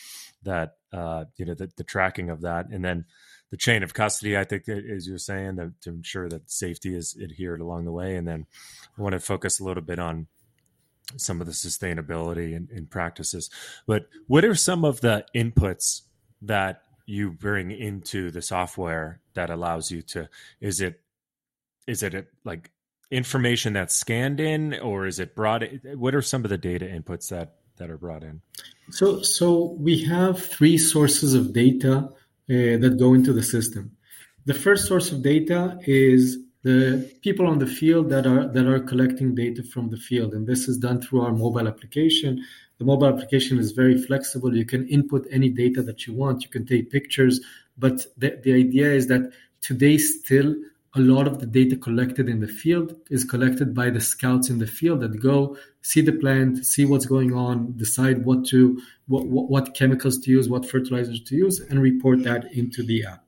that, 0.42 0.74
uh, 0.92 1.24
you 1.36 1.44
know, 1.44 1.54
the, 1.54 1.70
the 1.76 1.84
tracking 1.84 2.30
of 2.30 2.42
that. 2.42 2.66
And 2.70 2.84
then 2.84 3.06
the 3.50 3.56
chain 3.56 3.82
of 3.82 3.94
custody, 3.94 4.36
I 4.36 4.44
think, 4.44 4.68
as 4.68 5.06
you're 5.06 5.18
saying, 5.18 5.56
the, 5.56 5.72
to 5.82 5.90
ensure 5.90 6.28
that 6.28 6.50
safety 6.50 6.94
is 6.94 7.16
adhered 7.22 7.60
along 7.60 7.84
the 7.84 7.92
way. 7.92 8.16
And 8.16 8.26
then 8.26 8.46
I 8.98 9.02
want 9.02 9.12
to 9.12 9.20
focus 9.20 9.60
a 9.60 9.64
little 9.64 9.82
bit 9.82 9.98
on 9.98 10.26
some 11.16 11.40
of 11.40 11.46
the 11.46 11.52
sustainability 11.52 12.56
and, 12.56 12.70
and 12.70 12.90
practices. 12.90 13.50
But 13.86 14.08
what 14.26 14.44
are 14.44 14.54
some 14.54 14.84
of 14.84 15.00
the 15.00 15.24
inputs 15.34 16.02
that 16.42 16.82
you 17.06 17.30
bring 17.30 17.70
into 17.70 18.30
the 18.30 18.42
software 18.42 19.20
that 19.34 19.50
allows 19.50 19.90
you 19.90 20.02
to 20.02 20.28
is 20.60 20.80
it 20.80 21.00
is 21.86 22.02
it 22.02 22.14
a, 22.14 22.24
like 22.44 22.70
information 23.10 23.74
that's 23.74 23.94
scanned 23.94 24.40
in 24.40 24.74
or 24.80 25.06
is 25.06 25.20
it 25.20 25.34
brought 25.34 25.62
in, 25.62 25.80
what 25.98 26.14
are 26.14 26.22
some 26.22 26.44
of 26.44 26.50
the 26.50 26.58
data 26.58 26.86
inputs 26.86 27.28
that 27.28 27.56
that 27.76 27.90
are 27.90 27.98
brought 27.98 28.22
in? 28.22 28.40
So 28.90 29.22
so 29.22 29.76
we 29.78 30.02
have 30.04 30.42
three 30.42 30.78
sources 30.78 31.34
of 31.34 31.52
data 31.52 32.08
uh, 32.50 32.78
that 32.80 32.96
go 32.98 33.14
into 33.14 33.32
the 33.32 33.42
system. 33.42 33.96
The 34.46 34.54
first 34.54 34.86
source 34.86 35.12
of 35.12 35.22
data 35.22 35.78
is 35.86 36.38
the 36.64 37.08
people 37.22 37.46
on 37.46 37.58
the 37.58 37.66
field 37.66 38.08
that 38.08 38.26
are 38.26 38.48
that 38.48 38.66
are 38.66 38.80
collecting 38.80 39.34
data 39.34 39.62
from 39.62 39.90
the 39.90 39.96
field 40.08 40.34
and 40.34 40.46
this 40.46 40.66
is 40.66 40.76
done 40.78 41.00
through 41.00 41.20
our 41.20 41.32
mobile 41.32 41.68
application 41.68 42.42
the 42.78 42.84
mobile 42.84 43.06
application 43.06 43.58
is 43.58 43.72
very 43.72 43.96
flexible. 44.00 44.56
You 44.56 44.64
can 44.64 44.86
input 44.88 45.26
any 45.30 45.48
data 45.48 45.82
that 45.82 46.06
you 46.06 46.12
want. 46.12 46.42
You 46.42 46.48
can 46.48 46.66
take 46.66 46.90
pictures. 46.90 47.40
But 47.78 48.06
the, 48.18 48.40
the 48.42 48.52
idea 48.52 48.92
is 48.92 49.06
that 49.08 49.32
today, 49.60 49.98
still, 49.98 50.54
a 50.96 51.00
lot 51.00 51.26
of 51.26 51.40
the 51.40 51.46
data 51.46 51.76
collected 51.76 52.28
in 52.28 52.40
the 52.40 52.48
field 52.48 52.94
is 53.10 53.24
collected 53.24 53.74
by 53.74 53.90
the 53.90 54.00
scouts 54.00 54.48
in 54.48 54.58
the 54.58 54.66
field 54.66 55.00
that 55.00 55.20
go 55.20 55.56
see 55.82 56.00
the 56.00 56.12
plant, 56.12 56.64
see 56.64 56.84
what's 56.84 57.06
going 57.06 57.34
on, 57.34 57.76
decide 57.76 58.24
what 58.24 58.44
to 58.46 58.80
what, 59.06 59.26
what, 59.26 59.50
what 59.50 59.74
chemicals 59.74 60.18
to 60.18 60.30
use, 60.30 60.48
what 60.48 60.68
fertilizers 60.68 61.20
to 61.24 61.36
use, 61.36 61.60
and 61.60 61.80
report 61.80 62.22
that 62.22 62.52
into 62.52 62.82
the 62.84 63.04
app. 63.04 63.23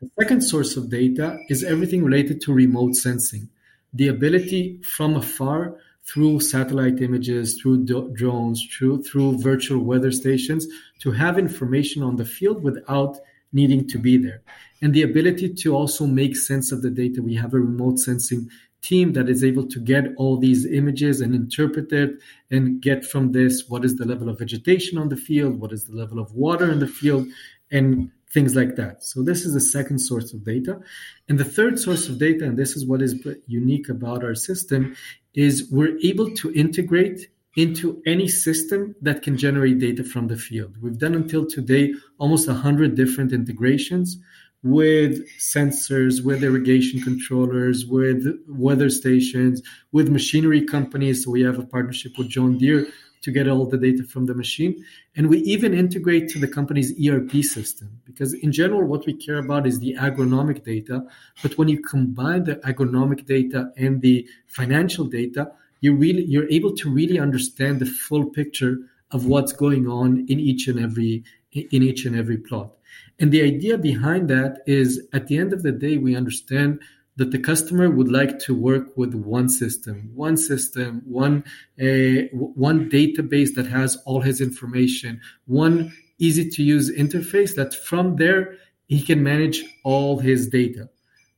The 0.00 0.10
second 0.18 0.40
source 0.40 0.78
of 0.78 0.88
data 0.88 1.38
is 1.50 1.62
everything 1.62 2.02
related 2.02 2.40
to 2.42 2.54
remote 2.54 2.94
sensing. 2.94 3.50
The 3.92 4.08
ability 4.08 4.80
from 4.82 5.14
afar 5.14 5.76
through 6.04 6.40
satellite 6.40 7.02
images, 7.02 7.60
through 7.60 7.84
do- 7.84 8.10
drones, 8.14 8.66
through, 8.72 9.02
through 9.02 9.42
virtual 9.42 9.84
weather 9.84 10.10
stations 10.10 10.66
to 11.00 11.10
have 11.10 11.38
information 11.38 12.02
on 12.02 12.16
the 12.16 12.24
field 12.24 12.62
without 12.62 13.18
needing 13.52 13.86
to 13.88 13.98
be 13.98 14.16
there. 14.16 14.40
And 14.80 14.94
the 14.94 15.02
ability 15.02 15.52
to 15.52 15.76
also 15.76 16.06
make 16.06 16.34
sense 16.34 16.72
of 16.72 16.80
the 16.80 16.90
data. 16.90 17.20
We 17.20 17.34
have 17.34 17.52
a 17.52 17.60
remote 17.60 17.98
sensing 17.98 18.48
team 18.80 19.12
that 19.12 19.28
is 19.28 19.44
able 19.44 19.66
to 19.66 19.78
get 19.78 20.14
all 20.16 20.38
these 20.38 20.64
images 20.64 21.20
and 21.20 21.34
interpret 21.34 21.92
it 21.92 22.18
and 22.50 22.80
get 22.80 23.04
from 23.04 23.32
this 23.32 23.68
what 23.68 23.84
is 23.84 23.96
the 23.96 24.06
level 24.06 24.30
of 24.30 24.38
vegetation 24.38 24.96
on 24.96 25.10
the 25.10 25.16
field, 25.16 25.60
what 25.60 25.72
is 25.72 25.84
the 25.84 25.94
level 25.94 26.18
of 26.18 26.32
water 26.32 26.72
in 26.72 26.78
the 26.78 26.86
field, 26.86 27.26
and 27.70 28.10
things 28.32 28.54
like 28.54 28.76
that. 28.76 29.02
So 29.02 29.22
this 29.22 29.44
is 29.44 29.54
the 29.54 29.60
second 29.60 29.98
source 29.98 30.32
of 30.32 30.44
data. 30.44 30.80
And 31.28 31.38
the 31.38 31.44
third 31.44 31.78
source 31.78 32.08
of 32.08 32.18
data, 32.18 32.44
and 32.44 32.58
this 32.58 32.76
is 32.76 32.86
what 32.86 33.02
is 33.02 33.14
unique 33.46 33.88
about 33.88 34.24
our 34.24 34.34
system, 34.34 34.96
is 35.34 35.68
we're 35.70 35.98
able 36.02 36.30
to 36.36 36.52
integrate 36.54 37.28
into 37.56 38.00
any 38.06 38.28
system 38.28 38.94
that 39.02 39.22
can 39.22 39.36
generate 39.36 39.80
data 39.80 40.04
from 40.04 40.28
the 40.28 40.36
field. 40.36 40.76
We've 40.80 40.98
done 40.98 41.14
until 41.14 41.46
today 41.46 41.92
almost 42.18 42.46
100 42.46 42.94
different 42.94 43.32
integrations 43.32 44.18
with 44.62 45.26
sensors, 45.38 46.22
with 46.24 46.44
irrigation 46.44 47.00
controllers, 47.00 47.86
with 47.86 48.26
weather 48.46 48.90
stations, 48.90 49.62
with 49.90 50.08
machinery 50.08 50.64
companies. 50.64 51.24
So 51.24 51.30
we 51.30 51.42
have 51.42 51.58
a 51.58 51.64
partnership 51.64 52.12
with 52.18 52.28
John 52.28 52.58
Deere 52.58 52.86
to 53.22 53.30
get 53.30 53.48
all 53.48 53.66
the 53.66 53.76
data 53.76 54.02
from 54.04 54.26
the 54.26 54.34
machine. 54.34 54.84
And 55.16 55.28
we 55.28 55.38
even 55.40 55.74
integrate 55.74 56.28
to 56.30 56.38
the 56.38 56.48
company's 56.48 56.92
ERP 57.06 57.44
system 57.44 58.00
because, 58.04 58.32
in 58.34 58.52
general, 58.52 58.86
what 58.86 59.06
we 59.06 59.14
care 59.14 59.38
about 59.38 59.66
is 59.66 59.78
the 59.78 59.94
agronomic 59.98 60.64
data. 60.64 61.04
But 61.42 61.58
when 61.58 61.68
you 61.68 61.82
combine 61.82 62.44
the 62.44 62.56
agronomic 62.56 63.26
data 63.26 63.72
and 63.76 64.00
the 64.00 64.26
financial 64.46 65.04
data, 65.04 65.52
you 65.80 65.94
really 65.94 66.24
you're 66.24 66.48
able 66.48 66.74
to 66.76 66.90
really 66.90 67.18
understand 67.18 67.80
the 67.80 67.86
full 67.86 68.26
picture 68.26 68.78
of 69.10 69.26
what's 69.26 69.52
going 69.52 69.88
on 69.88 70.26
in 70.28 70.38
each 70.38 70.68
and 70.68 70.78
every 70.78 71.24
in 71.52 71.82
each 71.82 72.04
and 72.04 72.16
every 72.16 72.36
plot. 72.36 72.70
And 73.18 73.32
the 73.32 73.42
idea 73.42 73.76
behind 73.76 74.28
that 74.30 74.62
is 74.66 75.06
at 75.12 75.26
the 75.26 75.36
end 75.36 75.52
of 75.52 75.62
the 75.62 75.72
day, 75.72 75.96
we 75.98 76.16
understand 76.16 76.80
that 77.20 77.32
the 77.32 77.38
customer 77.38 77.90
would 77.90 78.10
like 78.10 78.38
to 78.38 78.54
work 78.54 78.96
with 78.96 79.12
one 79.12 79.46
system, 79.46 80.10
one 80.14 80.38
system, 80.38 81.02
one 81.04 81.44
uh, 81.78 82.24
one 82.32 82.88
database 82.88 83.54
that 83.56 83.66
has 83.66 83.98
all 84.06 84.22
his 84.22 84.40
information, 84.40 85.20
one 85.44 85.92
easy 86.18 86.48
to 86.48 86.62
use 86.62 86.90
interface 86.90 87.54
that 87.54 87.74
from 87.74 88.16
there 88.16 88.56
he 88.86 89.02
can 89.02 89.22
manage 89.22 89.62
all 89.84 90.18
his 90.18 90.48
data. 90.48 90.88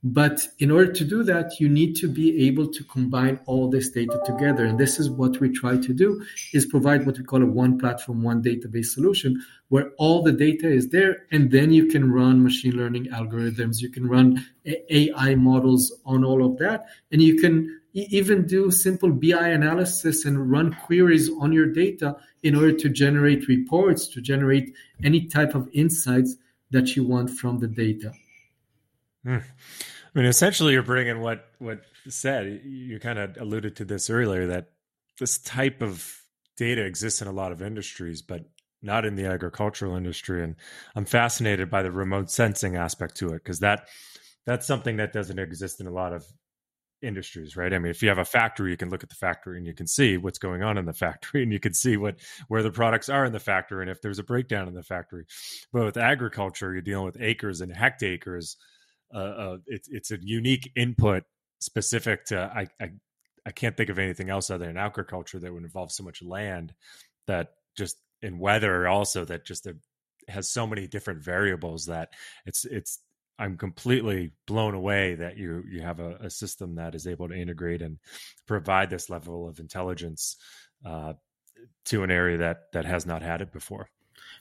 But 0.04 0.49
in 0.59 0.73
order 0.73 0.92
to 0.92 1.04
do 1.04 1.23
that, 1.25 1.61
you 1.61 1.68
need 1.68 1.94
to 1.97 2.09
be 2.09 2.49
able 2.49 2.66
to 2.73 2.82
combine 2.85 3.38
all 3.47 3.71
this 3.71 3.90
data 3.90 4.21
together. 4.26 4.64
And 4.64 4.76
this 4.76 4.99
is 4.99 5.09
what 5.09 5.38
we 5.38 5.50
try 5.50 5.76
to 5.76 5.94
do 5.94 6.25
is 6.52 6.66
provide 6.66 7.06
what 7.06 7.18
we 7.18 7.25
call 7.25 7.40
a 7.40 7.47
one 7.47 7.78
platform, 7.78 8.23
one 8.23 8.42
database 8.42 8.87
solution 8.87 9.40
where 9.68 9.92
all 9.99 10.23
the 10.23 10.32
data 10.32 10.68
is 10.68 10.88
there. 10.88 11.26
And 11.30 11.52
then 11.52 11.73
you 11.73 11.87
can 11.87 12.12
run 12.12 12.42
machine 12.42 12.73
learning 12.73 13.06
algorithms. 13.06 13.80
You 13.80 13.90
can 13.90 14.09
run 14.09 14.44
AI 14.66 15.37
models 15.37 15.97
on 16.04 16.25
all 16.25 16.44
of 16.44 16.59
that. 16.59 16.87
And 17.12 17.23
you 17.23 17.37
can 17.40 17.80
even 17.94 18.44
do 18.44 18.73
simple 18.73 19.11
BI 19.11 19.49
analysis 19.49 20.25
and 20.25 20.50
run 20.50 20.75
queries 20.85 21.30
on 21.40 21.52
your 21.52 21.66
data 21.66 22.16
in 22.42 22.56
order 22.56 22.73
to 22.73 22.88
generate 22.88 23.47
reports, 23.47 24.09
to 24.09 24.21
generate 24.21 24.75
any 25.04 25.26
type 25.26 25.54
of 25.54 25.68
insights 25.73 26.37
that 26.71 26.97
you 26.97 27.06
want 27.06 27.30
from 27.30 27.61
the 27.61 27.68
data. 27.68 28.12
Mm. 29.26 29.43
I 29.43 30.19
mean, 30.19 30.26
essentially, 30.26 30.73
you're 30.73 30.83
bringing 30.83 31.21
what 31.21 31.47
what 31.59 31.81
said. 32.09 32.62
You 32.64 32.99
kind 32.99 33.19
of 33.19 33.37
alluded 33.38 33.76
to 33.76 33.85
this 33.85 34.11
earlier 34.11 34.49
that 34.49 34.71
this 35.19 35.38
type 35.38 35.83
of 35.83 36.11
data 36.57 36.85
exists 36.85 37.23
in 37.23 37.29
a 37.29 37.33
lot 37.33 37.52
of 37.52 37.62
industries, 37.62 38.23
but 38.23 38.45
not 38.83 39.05
in 39.05 39.14
the 39.14 39.26
agricultural 39.26 39.97
industry. 39.97 40.43
And 40.43 40.57
I'm 40.97 41.05
fascinated 41.05 41.71
by 41.71 41.83
the 41.83 41.93
remote 41.93 42.31
sensing 42.31 42.76
aspect 42.76 43.17
to 43.19 43.29
it 43.29 43.45
because 43.45 43.61
that 43.61 43.88
that's 44.45 44.67
something 44.67 44.97
that 44.97 45.12
doesn't 45.12 45.38
exist 45.38 45.81
in 45.81 45.87
a 45.87 45.93
lot 45.93 46.12
of 46.12 46.26
industries 47.02 47.57
right 47.57 47.75
i 47.75 47.79
mean 47.81 47.91
if 47.91 48.00
you 48.00 48.09
have 48.09 48.19
a 48.19 48.25
factory 48.25 48.71
you 48.71 48.76
can 48.76 48.88
look 48.88 49.02
at 49.02 49.09
the 49.09 49.17
factory 49.17 49.59
and 49.59 49.67
you 49.67 49.75
can 49.75 49.88
see 49.88 50.17
what's 50.17 50.38
going 50.38 50.62
on 50.62 50.79
in 50.79 50.85
the 50.85 50.93
factory 50.93 51.43
and 51.43 51.52
you 51.52 51.59
can 51.59 51.75
see 51.75 51.97
what 51.97 52.14
where 52.47 52.62
the 52.62 52.71
products 52.71 53.09
are 53.09 53.25
in 53.25 53.33
the 53.33 53.41
factory 53.41 53.83
and 53.83 53.91
if 53.91 54.00
there's 54.00 54.21
a 54.21 54.25
breakdown 54.25 54.69
in 54.69 54.75
the 54.75 54.85
factory 54.85 55.25
but 55.73 55.85
with 55.85 55.97
agriculture 55.97 56.73
you're 56.73 56.81
dealing 56.81 57.05
with 57.05 57.21
acres 57.21 57.61
and 57.61 57.75
hectares 57.75 58.57
uh, 59.14 59.19
uh, 59.19 59.59
it's 59.66 59.88
it's 59.88 60.11
a 60.11 60.19
unique 60.23 60.71
input 60.76 61.25
specific 61.59 62.25
to 62.26 62.38
I, 62.40 62.69
I 62.81 62.92
I 63.47 63.50
can't 63.50 63.76
think 63.76 63.90
of 63.90 63.99
anything 63.99 64.31
else 64.31 64.50
other 64.50 64.66
than 64.66 64.76
agriculture 64.76 65.38
that 65.38 65.52
would 65.52 65.64
involve 65.64 65.92
so 65.92 66.04
much 66.04 66.23
land 66.23 66.75
that 67.26 67.54
just 67.76 67.97
in 68.21 68.38
weather 68.38 68.87
also 68.87 69.25
that 69.25 69.45
just 69.45 69.66
uh, 69.66 69.73
has 70.28 70.49
so 70.49 70.66
many 70.66 70.87
different 70.87 71.23
variables 71.23 71.87
that 71.87 72.11
it's 72.47 72.64
it's 72.64 73.00
I'm 73.38 73.57
completely 73.57 74.33
blown 74.47 74.75
away 74.75 75.14
that 75.16 75.37
you 75.37 75.64
you 75.69 75.81
have 75.83 76.00
a, 76.00 76.16
a 76.21 76.31
system 76.31 76.76
that 76.76 76.95
is 76.95 77.07
able 77.07 77.28
to 77.28 77.35
integrate 77.35 77.83
and 77.83 77.99
provide 78.47 78.90
this 78.90 79.11
level 79.11 79.49
of 79.49 79.59
intelligence 79.59 80.37
uh, 80.85 81.14
to 81.87 82.02
an 82.02 82.11
area 82.11 82.38
that 82.38 82.73
that 82.73 82.85
has 82.85 83.07
not 83.07 83.23
had 83.23 83.40
it 83.40 83.52
before. 83.52 83.88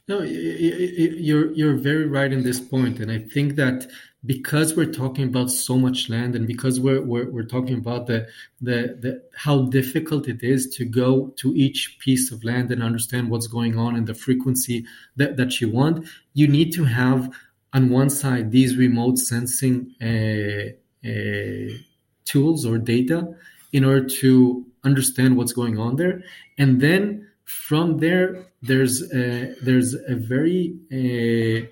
No, 0.08 0.22
you're 0.22 1.52
you're 1.54 1.78
very 1.78 2.06
right 2.06 2.32
in 2.32 2.44
this 2.44 2.60
point, 2.60 3.00
and 3.00 3.12
I 3.12 3.20
think 3.20 3.56
that 3.56 3.88
because 4.26 4.76
we're 4.76 4.92
talking 4.92 5.26
about 5.26 5.50
so 5.50 5.78
much 5.78 6.10
land, 6.10 6.36
and 6.36 6.46
because 6.46 6.80
we're 6.80 7.02
we're, 7.02 7.30
we're 7.30 7.44
talking 7.44 7.78
about 7.78 8.06
the, 8.06 8.28
the 8.62 8.98
the 9.02 9.24
how 9.36 9.64
difficult 9.64 10.28
it 10.28 10.44
is 10.44 10.70
to 10.76 10.86
go 10.86 11.34
to 11.38 11.54
each 11.56 11.98
piece 12.00 12.32
of 12.32 12.44
land 12.44 12.72
and 12.72 12.84
understand 12.84 13.30
what's 13.30 13.48
going 13.48 13.78
on 13.78 13.96
and 13.96 14.06
the 14.06 14.14
frequency 14.14 14.86
that 15.16 15.38
that 15.38 15.60
you 15.60 15.70
want, 15.70 16.08
you 16.34 16.48
need 16.48 16.72
to 16.74 16.84
have 16.84 17.32
on 17.74 17.90
one 17.90 18.10
side 18.10 18.52
these 18.52 18.78
remote 18.78 19.18
sensing 19.18 19.96
uh, 20.02 20.70
uh, 21.08 21.78
tools 22.26 22.66
or 22.66 22.78
data 22.78 23.34
in 23.72 23.84
order 23.84 24.06
to 24.06 24.66
understand 24.84 25.36
what's 25.36 25.54
going 25.54 25.80
on 25.80 25.96
there, 25.96 26.22
and 26.60 26.80
then 26.80 27.28
from 27.46 27.98
there 27.98 28.46
there's 28.62 29.02
a, 29.14 29.56
there's 29.64 29.96
a 29.96 30.16
very 30.16 30.76
a, 30.92 31.68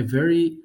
a 0.00 0.02
very 0.02 0.56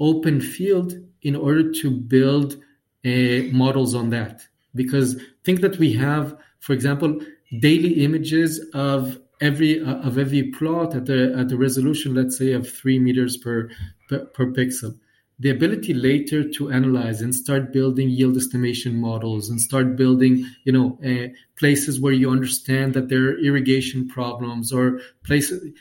open 0.00 0.40
field 0.40 0.94
in 1.22 1.34
order 1.36 1.72
to 1.72 1.90
build 1.90 2.56
uh, 3.04 3.42
models 3.52 3.94
on 3.94 4.10
that. 4.10 4.42
Because 4.74 5.20
think 5.44 5.60
that 5.60 5.78
we 5.78 5.92
have 5.94 6.36
for 6.60 6.72
example 6.72 7.20
daily 7.60 8.04
images 8.04 8.60
of 8.74 9.18
every 9.40 9.82
uh, 9.82 9.96
of 9.96 10.18
every 10.18 10.50
plot 10.50 10.94
at 10.94 11.06
the 11.06 11.34
at 11.36 11.48
the 11.48 11.56
resolution 11.56 12.14
let's 12.14 12.36
say 12.36 12.52
of 12.52 12.70
three 12.70 12.98
meters 12.98 13.36
per, 13.36 13.70
per, 14.08 14.24
per 14.26 14.46
pixel. 14.46 14.98
The 15.40 15.50
ability 15.50 15.94
later 15.94 16.48
to 16.50 16.72
analyze 16.72 17.20
and 17.22 17.32
start 17.32 17.72
building 17.72 18.10
yield 18.10 18.36
estimation 18.36 19.00
models 19.00 19.48
and 19.48 19.60
start 19.60 19.96
building 19.96 20.44
you 20.64 20.72
know 20.72 20.98
uh, 21.04 21.28
places 21.56 22.00
where 22.00 22.12
you 22.12 22.30
understand 22.30 22.94
that 22.94 23.08
there 23.08 23.22
are 23.28 23.38
irrigation 23.38 24.08
problems 24.08 24.72
or 24.72 25.00
places 25.24 25.72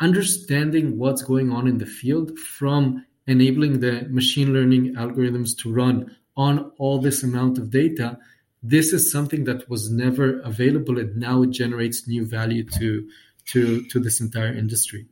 understanding 0.00 0.98
what's 0.98 1.22
going 1.22 1.52
on 1.52 1.66
in 1.66 1.78
the 1.78 1.86
field 1.86 2.38
from 2.38 3.04
enabling 3.26 3.80
the 3.80 4.06
machine 4.10 4.52
learning 4.52 4.94
algorithms 4.94 5.56
to 5.58 5.72
run 5.72 6.14
on 6.36 6.70
all 6.78 6.98
this 7.00 7.22
amount 7.22 7.58
of 7.58 7.70
data 7.70 8.18
this 8.62 8.92
is 8.92 9.12
something 9.12 9.44
that 9.44 9.68
was 9.70 9.90
never 9.90 10.40
available 10.40 10.98
and 10.98 11.16
now 11.16 11.42
it 11.42 11.50
generates 11.50 12.08
new 12.08 12.24
value 12.24 12.64
to 12.64 13.08
to 13.46 13.84
to 13.86 14.00
this 14.00 14.20
entire 14.20 14.52
industry. 14.52 15.06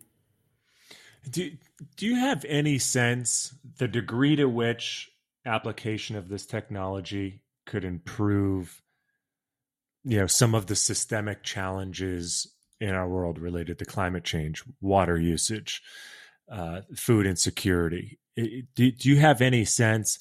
Do, 1.30 1.50
do 1.96 2.06
you 2.06 2.16
have 2.16 2.44
any 2.46 2.78
sense 2.78 3.54
the 3.78 3.88
degree 3.88 4.36
to 4.36 4.46
which 4.46 5.10
application 5.46 6.16
of 6.16 6.28
this 6.28 6.46
technology 6.46 7.42
could 7.64 7.84
improve 7.84 8.82
you 10.04 10.18
know 10.18 10.26
some 10.26 10.54
of 10.54 10.66
the 10.66 10.76
systemic 10.76 11.42
challenges 11.42 12.53
in 12.80 12.90
our 12.90 13.08
world 13.08 13.38
related 13.38 13.78
to 13.78 13.84
climate 13.84 14.24
change 14.24 14.62
water 14.80 15.18
usage 15.18 15.82
uh, 16.50 16.80
food 16.94 17.26
insecurity. 17.26 18.18
Do, 18.36 18.90
do 18.90 19.08
you 19.08 19.16
have 19.16 19.40
any 19.40 19.64
sense 19.64 20.18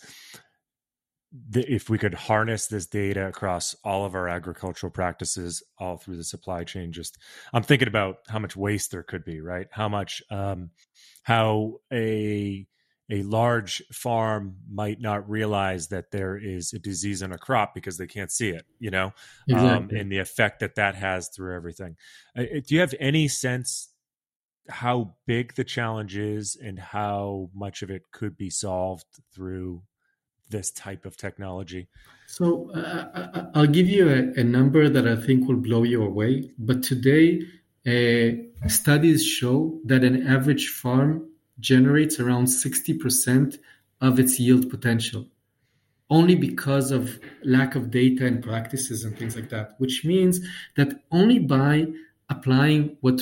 that 1.49 1.67
if 1.67 1.89
we 1.89 1.97
could 1.97 2.13
harness 2.13 2.67
this 2.67 2.85
data 2.85 3.27
across 3.27 3.75
all 3.83 4.05
of 4.05 4.13
our 4.13 4.27
agricultural 4.27 4.91
practices 4.91 5.63
all 5.79 5.97
through 5.97 6.15
the 6.15 6.23
supply 6.23 6.63
chain 6.63 6.91
just 6.91 7.17
i'm 7.53 7.63
thinking 7.63 7.87
about 7.87 8.17
how 8.27 8.37
much 8.37 8.55
waste 8.55 8.91
there 8.91 9.01
could 9.01 9.25
be 9.25 9.41
right? 9.41 9.65
How 9.71 9.89
much 9.89 10.21
um, 10.29 10.69
how 11.23 11.79
a 11.91 12.67
a 13.13 13.21
large 13.21 13.83
farm 13.91 14.55
might 14.67 14.99
not 14.99 15.29
realize 15.29 15.89
that 15.89 16.09
there 16.09 16.35
is 16.35 16.73
a 16.73 16.79
disease 16.79 17.21
in 17.21 17.31
a 17.31 17.37
crop 17.37 17.75
because 17.75 17.97
they 17.97 18.07
can't 18.07 18.31
see 18.31 18.49
it 18.49 18.65
you 18.79 18.89
know 18.89 19.05
um, 19.05 19.13
exactly. 19.47 19.95
um, 19.95 20.01
and 20.01 20.11
the 20.11 20.17
effect 20.17 20.59
that 20.59 20.75
that 20.75 20.95
has 20.95 21.29
through 21.29 21.55
everything 21.55 21.95
uh, 22.37 22.43
do 22.65 22.75
you 22.75 22.79
have 22.79 22.95
any 22.99 23.27
sense 23.27 23.93
how 24.69 25.13
big 25.25 25.55
the 25.55 25.63
challenge 25.63 26.15
is 26.17 26.57
and 26.61 26.79
how 26.79 27.49
much 27.53 27.81
of 27.81 27.89
it 27.89 28.03
could 28.11 28.37
be 28.37 28.49
solved 28.49 29.05
through 29.33 29.83
this 30.49 30.71
type 30.71 31.05
of 31.05 31.17
technology? 31.17 31.87
So 32.27 32.71
uh, 32.71 33.49
I'll 33.53 33.67
give 33.67 33.87
you 33.87 34.07
a, 34.09 34.39
a, 34.39 34.43
number 34.43 34.87
that 34.89 35.07
I 35.07 35.15
think 35.15 35.47
will 35.47 35.57
blow 35.57 35.83
you 35.83 36.03
away. 36.03 36.51
But 36.57 36.81
today, 36.81 37.41
uh, 37.85 38.67
studies 38.69 39.25
show 39.25 39.79
that 39.85 40.03
an 40.03 40.25
average 40.25 40.69
farm 40.69 41.29
generates 41.59 42.19
around 42.19 42.45
60% 42.45 43.57
of 44.01 44.19
its 44.19 44.39
yield 44.39 44.69
potential 44.69 45.27
only 46.09 46.35
because 46.35 46.91
of 46.91 47.19
lack 47.43 47.75
of 47.75 47.89
data 47.89 48.25
and 48.25 48.43
practices 48.43 49.03
and 49.03 49.17
things 49.17 49.35
like 49.35 49.49
that 49.49 49.75
which 49.77 50.03
means 50.03 50.39
that 50.75 51.01
only 51.11 51.39
by 51.39 51.87
applying 52.29 52.97
what, 53.01 53.21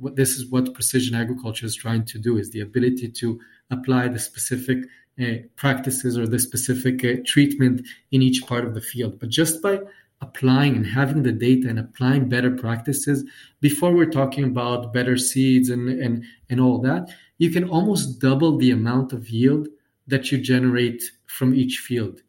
what 0.00 0.16
this 0.16 0.30
is 0.36 0.46
what 0.50 0.74
precision 0.74 1.14
agriculture 1.14 1.66
is 1.66 1.74
trying 1.74 2.04
to 2.04 2.18
do 2.18 2.36
is 2.38 2.50
the 2.50 2.60
ability 2.60 3.08
to 3.08 3.40
apply 3.70 4.08
the 4.08 4.18
specific 4.18 4.78
uh, 5.20 5.36
practices 5.56 6.18
or 6.18 6.26
the 6.26 6.38
specific 6.38 7.04
uh, 7.04 7.22
treatment 7.24 7.86
in 8.12 8.22
each 8.22 8.46
part 8.46 8.64
of 8.64 8.74
the 8.74 8.80
field. 8.80 9.18
But 9.18 9.30
just 9.30 9.62
by 9.62 9.80
applying 10.20 10.76
and 10.76 10.86
having 10.86 11.22
the 11.22 11.32
data 11.32 11.68
and 11.68 11.78
applying 11.78 12.28
better 12.28 12.50
practices 12.50 13.24
before 13.60 13.92
we're 13.92 14.10
talking 14.10 14.44
about 14.44 14.92
better 14.92 15.16
seeds 15.16 15.68
and, 15.68 15.88
and, 15.88 16.24
and 16.48 16.60
all 16.60 16.78
that, 16.78 17.08
you 17.38 17.50
can 17.50 17.68
almost 17.68 18.18
double 18.20 18.56
the 18.56 18.70
amount 18.70 19.12
of 19.12 19.28
yield 19.28 19.68
that 20.06 20.32
you 20.32 20.38
generate 20.38 21.02
from 21.26 21.54
each 21.54 21.78
field. 21.78 22.22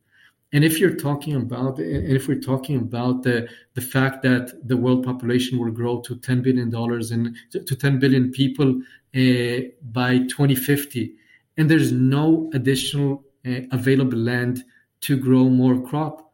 And 0.53 0.63
if 0.63 0.79
you're 0.79 0.95
talking 0.95 1.35
about, 1.35 1.77
and 1.77 2.11
if 2.11 2.27
we're 2.27 2.39
talking 2.39 2.77
about 2.77 3.23
the, 3.23 3.49
the 3.73 3.81
fact 3.81 4.23
that 4.23 4.67
the 4.67 4.77
world 4.77 5.03
population 5.03 5.59
will 5.59 5.71
grow 5.71 5.99
to 6.01 6.15
$10 6.15 6.41
billion 6.41 6.73
and 6.73 7.35
to 7.51 7.75
10 7.75 7.99
billion 7.99 8.31
people 8.31 8.81
uh, 9.15 9.67
by 9.91 10.19
2050, 10.19 11.13
and 11.57 11.69
there's 11.69 11.91
no 11.91 12.49
additional 12.53 13.23
uh, 13.45 13.61
available 13.71 14.17
land 14.17 14.63
to 15.01 15.17
grow 15.17 15.49
more 15.49 15.81
crop. 15.81 16.26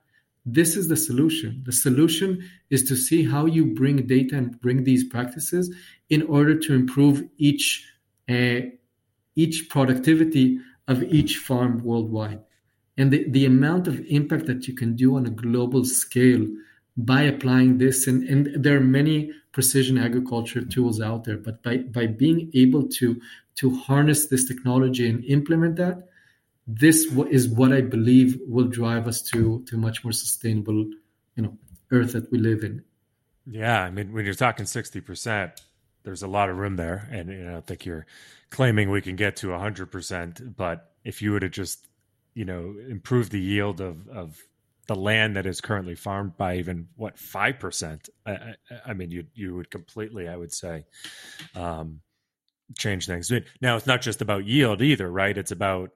This 0.45 0.75
is 0.75 0.87
the 0.89 0.97
solution. 0.97 1.63
The 1.65 1.71
solution 1.71 2.43
is 2.69 2.83
to 2.89 2.95
see 2.95 3.23
how 3.23 3.45
you 3.45 3.65
bring 3.65 4.05
data 4.07 4.35
and 4.35 4.59
bring 4.59 4.83
these 4.83 5.03
practices 5.05 5.73
in 6.09 6.23
order 6.23 6.59
to 6.59 6.73
improve 6.73 7.23
each 7.37 7.87
uh, 8.29 8.59
each 9.35 9.69
productivity 9.69 10.59
of 10.87 11.01
each 11.03 11.37
farm 11.37 11.83
worldwide. 11.83 12.41
And 12.97 13.11
the, 13.11 13.27
the 13.29 13.45
amount 13.45 13.87
of 13.87 13.99
impact 14.07 14.45
that 14.45 14.67
you 14.67 14.75
can 14.75 14.95
do 14.95 15.15
on 15.15 15.25
a 15.25 15.31
global 15.31 15.83
scale 15.85 16.45
by 16.95 17.23
applying 17.23 17.79
this, 17.79 18.05
and, 18.05 18.23
and 18.29 18.63
there 18.63 18.77
are 18.77 18.81
many 18.81 19.31
precision 19.51 19.97
agriculture 19.97 20.63
tools 20.63 21.01
out 21.01 21.23
there, 21.23 21.37
but 21.37 21.63
by, 21.63 21.77
by 21.77 22.05
being 22.05 22.51
able 22.53 22.87
to 22.87 23.19
to 23.55 23.75
harness 23.75 24.27
this 24.27 24.47
technology 24.47 25.07
and 25.07 25.23
implement 25.25 25.75
that, 25.75 26.07
this 26.65 27.05
is 27.29 27.49
what 27.49 27.73
I 27.73 27.81
believe 27.81 28.39
will 28.47 28.67
drive 28.67 29.07
us 29.07 29.21
to 29.31 29.63
to 29.67 29.77
much 29.77 30.03
more 30.03 30.13
sustainable, 30.13 30.85
you 31.35 31.43
know, 31.43 31.57
earth 31.91 32.13
that 32.13 32.31
we 32.31 32.39
live 32.39 32.63
in. 32.63 32.83
Yeah, 33.45 33.81
I 33.81 33.91
mean, 33.91 34.13
when 34.13 34.25
you're 34.25 34.33
talking 34.33 34.65
sixty 34.65 35.01
percent, 35.01 35.61
there's 36.03 36.23
a 36.23 36.27
lot 36.27 36.49
of 36.49 36.57
room 36.57 36.75
there, 36.75 37.07
and 37.11 37.29
you 37.29 37.43
know, 37.43 37.49
I 37.49 37.53
don't 37.53 37.67
think 37.67 37.85
you're 37.85 38.05
claiming 38.49 38.89
we 38.89 39.01
can 39.01 39.15
get 39.15 39.37
to 39.37 39.57
hundred 39.57 39.91
percent. 39.91 40.55
But 40.55 40.91
if 41.03 41.21
you 41.21 41.31
were 41.31 41.39
to 41.41 41.49
just, 41.49 41.87
you 42.33 42.45
know, 42.45 42.75
improve 42.89 43.29
the 43.29 43.41
yield 43.41 43.81
of 43.81 44.07
of 44.07 44.37
the 44.87 44.95
land 44.95 45.35
that 45.37 45.45
is 45.45 45.61
currently 45.61 45.95
farmed 45.95 46.37
by 46.37 46.57
even 46.57 46.87
what 46.95 47.19
five 47.19 47.59
percent, 47.59 48.09
I, 48.25 48.55
I, 48.85 48.93
mean, 48.93 49.11
you 49.11 49.25
you 49.33 49.55
would 49.55 49.69
completely, 49.69 50.29
I 50.29 50.35
would 50.35 50.53
say, 50.53 50.85
um, 51.55 52.01
change 52.77 53.05
things. 53.05 53.31
Now 53.61 53.75
it's 53.75 53.87
not 53.87 54.01
just 54.01 54.21
about 54.21 54.45
yield 54.45 54.81
either, 54.81 55.09
right? 55.09 55.37
It's 55.37 55.51
about 55.51 55.91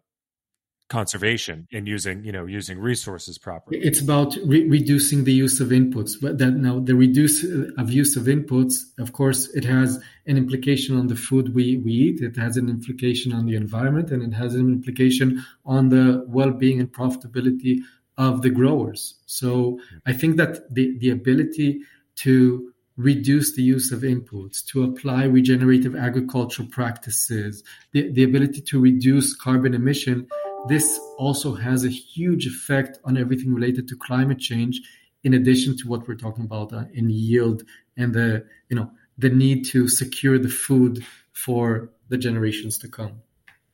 conservation 0.89 1.67
and 1.73 1.87
using 1.87 2.23
you 2.23 2.31
know 2.31 2.45
using 2.45 2.79
resources 2.79 3.37
properly. 3.37 3.79
It's 3.79 3.99
about 3.99 4.37
re- 4.45 4.67
reducing 4.67 5.25
the 5.25 5.33
use 5.33 5.59
of 5.59 5.69
inputs 5.69 6.13
but 6.21 6.37
that 6.37 6.51
now 6.51 6.79
the 6.79 6.95
reduce 6.95 7.43
uh, 7.43 7.69
of 7.77 7.91
use 7.91 8.15
of 8.15 8.23
inputs 8.23 8.75
of 8.97 9.13
course 9.13 9.49
it 9.49 9.65
has 9.65 9.99
an 10.27 10.37
implication 10.37 10.97
on 10.97 11.07
the 11.07 11.15
food 11.15 11.53
we, 11.53 11.77
we 11.77 11.91
eat. 11.91 12.21
It 12.21 12.37
has 12.37 12.57
an 12.57 12.69
implication 12.69 13.33
on 13.33 13.45
the 13.45 13.55
environment 13.55 14.11
and 14.11 14.23
it 14.23 14.35
has 14.35 14.55
an 14.55 14.67
implication 14.71 15.45
on 15.65 15.89
the 15.89 16.23
well-being 16.27 16.79
and 16.79 16.91
profitability 16.91 17.79
of 18.17 18.41
the 18.41 18.49
growers. 18.49 19.19
So 19.25 19.79
i 20.05 20.13
think 20.13 20.37
that 20.37 20.73
the 20.73 20.97
the 20.99 21.09
ability 21.09 21.81
to 22.17 22.73
reduce 22.97 23.55
the 23.55 23.61
use 23.61 23.91
of 23.91 23.99
inputs, 24.01 24.65
to 24.65 24.83
apply 24.83 25.25
regenerative 25.25 25.95
agricultural 25.95 26.67
practices, 26.67 27.63
the, 27.91 28.11
the 28.11 28.23
ability 28.23 28.59
to 28.59 28.81
reduce 28.81 29.35
carbon 29.35 29.75
emission, 29.75 30.27
this 30.67 30.99
also 31.17 31.53
has 31.53 31.83
a 31.83 31.89
huge 31.89 32.47
effect 32.47 32.99
on 33.05 33.17
everything 33.17 33.53
related 33.53 33.87
to 33.89 33.95
climate 33.95 34.39
change, 34.39 34.81
in 35.23 35.33
addition 35.33 35.77
to 35.77 35.87
what 35.87 36.07
we're 36.07 36.15
talking 36.15 36.45
about 36.45 36.73
uh, 36.73 36.85
in 36.93 37.09
yield 37.09 37.63
and 37.97 38.13
the, 38.13 38.45
you 38.69 38.75
know, 38.75 38.91
the 39.17 39.29
need 39.29 39.65
to 39.65 39.87
secure 39.87 40.37
the 40.37 40.49
food 40.49 41.05
for 41.33 41.89
the 42.09 42.17
generations 42.17 42.77
to 42.79 42.87
come. 42.87 43.21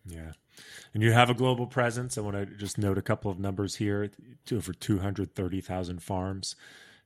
Yeah. 0.05 0.31
And 0.93 1.01
you 1.01 1.11
have 1.11 1.29
a 1.29 1.33
global 1.33 1.65
presence. 1.65 2.17
I 2.17 2.21
want 2.21 2.37
to 2.37 2.45
just 2.45 2.77
note 2.77 2.97
a 2.97 3.01
couple 3.01 3.31
of 3.31 3.39
numbers 3.39 3.75
here 3.75 4.11
over 4.51 4.73
230,000 4.73 6.03
farms 6.03 6.55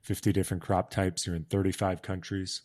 50 0.02 0.32
different 0.32 0.64
crop 0.64 0.90
types. 0.90 1.26
You're 1.26 1.36
in 1.36 1.46
35 1.46 2.02
countries. 2.02 2.62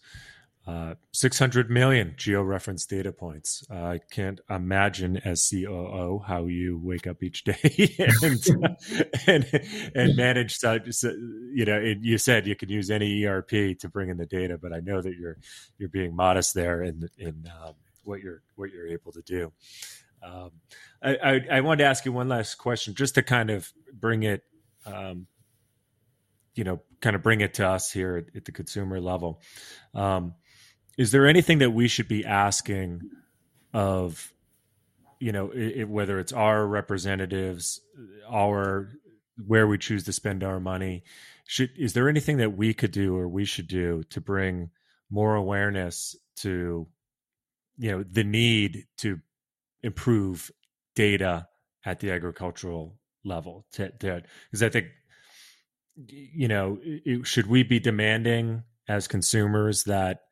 Uh, 0.65 0.95
600 1.13 1.71
million 1.71 2.15
georeference 2.17 2.87
data 2.87 3.11
points. 3.11 3.65
Uh, 3.69 3.83
I 3.83 4.01
can't 4.13 4.41
imagine 4.49 5.17
as 5.17 5.49
COO 5.51 6.23
how 6.25 6.47
you 6.47 6.81
wake 6.81 7.09
up 7.09 7.25
each 7.25 7.43
day 7.43 7.97
and, 8.23 8.77
and, 9.27 9.61
and 9.97 10.17
manage 10.17 10.55
such. 10.55 11.03
You 11.03 11.65
know, 11.65 11.95
you 12.01 12.17
said 12.17 12.47
you 12.47 12.55
can 12.55 12.69
use 12.69 12.93
any 12.93 13.25
ERP 13.25 13.77
to 13.81 13.89
bring 13.93 14.09
in 14.09 14.19
the 14.19 14.27
data, 14.27 14.57
but 14.57 14.73
I 14.73 14.79
know 14.79 15.03
that 15.03 15.17
you're 15.17 15.37
you're 15.79 15.89
being 15.89 16.15
modest 16.15 16.55
there 16.55 16.85
in 16.85 17.09
in 17.19 17.51
um, 17.61 17.75
what 18.05 18.21
you're 18.21 18.43
what 18.55 18.71
you're 18.71 18.87
able 18.87 19.11
to 19.13 19.23
do. 19.23 19.53
Um, 20.23 20.53
I, 21.03 21.17
I, 21.17 21.41
I 21.51 21.61
wanted 21.63 21.83
to 21.83 21.89
ask 21.89 22.05
you 22.05 22.13
one 22.13 22.29
last 22.29 22.55
question, 22.55 22.95
just 22.95 23.17
to 23.17 23.23
kind 23.23 23.51
of 23.51 23.73
bring 23.93 24.23
it, 24.23 24.45
um, 24.87 25.27
you 26.55 26.63
know, 26.63 26.83
kind 27.01 27.17
of 27.17 27.23
bring 27.23 27.41
it 27.41 27.55
to 27.55 27.67
us 27.67 27.91
here 27.91 28.19
at, 28.19 28.37
at 28.37 28.45
the 28.45 28.53
consumer 28.53 29.01
level. 29.01 29.43
Is 30.99 31.11
there 31.11 31.27
anything 31.27 31.59
that 31.59 31.71
we 31.71 31.89
should 31.89 32.09
be 32.09 32.25
asking 32.25 33.03
of, 33.73 34.33
you 35.19 35.33
know, 35.33 35.51
it, 35.55 35.89
whether 35.89 36.19
it's 36.19 36.33
our 36.33 36.67
representatives, 36.67 37.81
our 38.29 38.91
where 39.47 39.67
we 39.67 39.79
choose 39.79 40.05
to 40.05 40.13
spend 40.13 40.45
our 40.45 40.61
money? 40.61 41.05
Should 41.47 41.71
is 41.77 41.93
there 41.95 42.09
anything 42.09 42.39
that 42.39 42.57
we 42.57 42.75
could 42.75 42.93
do 42.93 43.17
or 43.17 43.29
we 43.29 43.45
should 43.45 43.69
do 43.69 44.03
to 44.11 44.21
bring 44.21 44.71
more 45.11 45.35
awareness 45.35 46.17
to, 46.37 46.87
you 47.79 47.91
know, 47.91 48.03
the 48.03 48.25
need 48.25 48.87
to 48.99 49.21
improve 49.83 50.51
data 50.95 51.49
at 51.85 52.01
the 52.01 52.11
agricultural 52.11 52.97
level 53.25 53.67
to 53.73 53.91
because 53.99 54.63
i 54.63 54.69
think 54.69 54.87
you 56.07 56.49
know 56.49 56.79
it, 56.83 57.27
should 57.27 57.47
we 57.47 57.63
be 57.63 57.79
demanding 57.79 58.63
as 58.89 59.07
consumers 59.07 59.85
that 59.85 60.23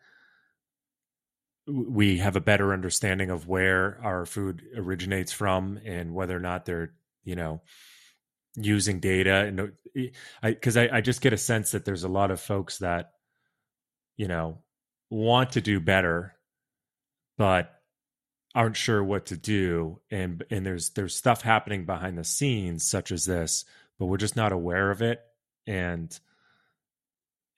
we 1.67 2.19
have 2.19 2.37
a 2.37 2.41
better 2.41 2.73
understanding 2.73 3.31
of 3.31 3.47
where 3.47 3.99
our 4.03 4.27
food 4.27 4.63
originates 4.77 5.33
from 5.33 5.79
and 5.85 6.15
whether 6.15 6.37
or 6.37 6.41
not 6.41 6.65
they're 6.65 6.93
you 7.25 7.37
know 7.37 7.61
using 8.57 8.99
data 8.99 9.45
and 9.47 9.73
i 10.43 10.51
because 10.51 10.77
I, 10.77 10.89
I 10.93 11.01
just 11.01 11.21
get 11.21 11.33
a 11.33 11.39
sense 11.39 11.73
that 11.73 11.85
there's 11.85 12.05
a 12.05 12.09
lot 12.09 12.31
of 12.31 12.41
folks 12.41 12.79
that 12.79 13.13
you 14.17 14.27
know 14.27 14.59
want 15.11 15.53
to 15.53 15.61
do 15.61 15.81
better 15.81 16.35
but 17.37 17.81
aren't 18.55 18.77
sure 18.77 19.03
what 19.03 19.27
to 19.27 19.37
do. 19.37 20.01
And 20.11 20.45
and 20.51 20.65
there's 20.65 20.91
there's 20.91 21.17
stuff 21.17 21.43
happening 21.43 21.87
behind 21.87 22.19
the 22.19 22.25
scenes 22.25 22.85
such 22.85 23.13
as 23.13 23.25
this 23.25 23.65
but 23.99 24.07
we're 24.07 24.17
just 24.17 24.37
not 24.37 24.53
aware 24.53 24.91
of 24.91 25.03
it. 25.03 25.21
And 25.67 26.19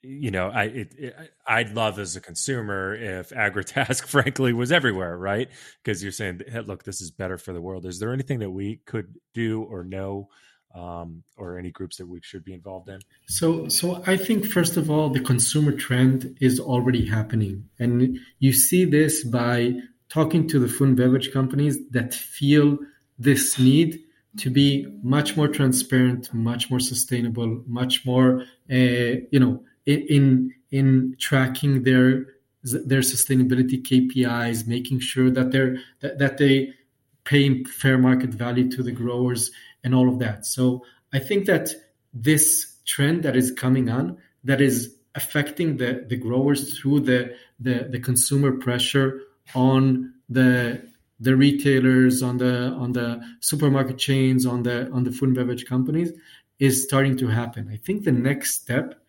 you 0.02 0.32
know 0.32 0.50
i 0.50 0.64
it, 0.64 0.94
it, 0.98 1.14
i'd 1.46 1.74
love 1.74 1.98
as 1.98 2.16
a 2.16 2.20
consumer 2.20 2.94
if 2.94 3.30
agritask 3.30 4.04
frankly 4.06 4.52
was 4.52 4.72
everywhere 4.72 5.12
right? 5.22 5.48
Because 5.82 6.02
you're 6.02 6.12
saying 6.12 6.42
hey, 6.46 6.60
look 6.60 6.84
this 6.84 7.00
is 7.00 7.10
better 7.10 7.38
for 7.38 7.52
the 7.52 7.60
world. 7.60 7.86
Is 7.86 7.98
there 7.98 8.12
anything 8.12 8.40
that 8.40 8.50
we 8.50 8.80
could 8.84 9.14
do 9.32 9.62
or 9.62 9.84
know 9.84 10.28
um, 10.74 11.22
or 11.36 11.58
any 11.58 11.70
groups 11.70 11.98
that 11.98 12.08
we 12.08 12.20
should 12.22 12.44
be 12.44 12.54
involved 12.54 12.88
in? 12.88 13.00
So 13.28 13.68
so 13.68 14.02
i 14.06 14.16
think 14.16 14.44
first 14.44 14.76
of 14.76 14.90
all 14.90 15.08
the 15.08 15.20
consumer 15.20 15.72
trend 15.72 16.36
is 16.40 16.60
already 16.60 17.06
happening. 17.06 17.68
And 17.78 18.18
you 18.38 18.52
see 18.52 18.84
this 18.84 19.24
by 19.24 19.74
talking 20.08 20.46
to 20.48 20.58
the 20.58 20.68
food 20.68 20.88
and 20.88 20.96
beverage 20.96 21.32
companies 21.32 21.78
that 21.90 22.12
feel 22.12 22.78
this 23.18 23.58
need 23.58 24.00
to 24.38 24.48
be 24.50 24.86
much 25.02 25.36
more 25.36 25.48
transparent, 25.48 26.32
much 26.32 26.70
more 26.70 26.80
sustainable, 26.80 27.62
much 27.66 28.04
more, 28.06 28.44
uh, 28.70 29.14
you 29.30 29.38
know, 29.38 29.62
in 29.86 30.54
in 30.70 31.16
tracking 31.18 31.82
their 31.82 32.26
their 32.62 33.00
sustainability 33.00 33.82
KPIs, 33.82 34.66
making 34.66 35.00
sure 35.00 35.30
that 35.30 35.50
they're 35.50 35.78
that, 36.00 36.18
that 36.18 36.38
they 36.38 36.72
pay 37.24 37.64
fair 37.64 37.98
market 37.98 38.30
value 38.30 38.70
to 38.70 38.82
the 38.82 38.92
growers 38.92 39.50
and 39.84 39.94
all 39.94 40.08
of 40.08 40.18
that. 40.18 40.46
So 40.46 40.84
I 41.12 41.18
think 41.18 41.46
that 41.46 41.70
this 42.12 42.76
trend 42.84 43.22
that 43.22 43.36
is 43.36 43.50
coming 43.52 43.88
on, 43.88 44.18
that 44.44 44.60
is 44.60 44.94
affecting 45.14 45.76
the 45.76 46.04
the 46.08 46.16
growers 46.16 46.78
through 46.78 47.00
the 47.00 47.34
the, 47.60 47.88
the 47.90 48.00
consumer 48.00 48.52
pressure 48.52 49.20
on 49.54 50.14
the 50.28 50.82
the 51.20 51.36
retailers 51.36 52.22
on 52.22 52.38
the 52.38 52.68
on 52.72 52.92
the 52.92 53.20
supermarket 53.40 53.98
chains 53.98 54.46
on 54.46 54.62
the 54.62 54.90
on 54.90 55.04
the 55.04 55.12
food 55.12 55.28
and 55.28 55.36
beverage 55.36 55.66
companies 55.66 56.12
is 56.58 56.82
starting 56.82 57.16
to 57.16 57.28
happen 57.28 57.68
i 57.70 57.76
think 57.76 58.04
the 58.04 58.12
next 58.12 58.60
step 58.60 59.01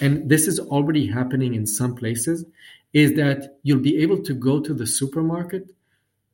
and 0.00 0.28
this 0.28 0.46
is 0.46 0.58
already 0.58 1.06
happening 1.06 1.54
in 1.54 1.66
some 1.66 1.94
places 1.94 2.44
is 2.92 3.14
that 3.14 3.58
you'll 3.62 3.80
be 3.80 3.98
able 3.98 4.22
to 4.22 4.34
go 4.34 4.60
to 4.60 4.72
the 4.74 4.86
supermarket 4.86 5.70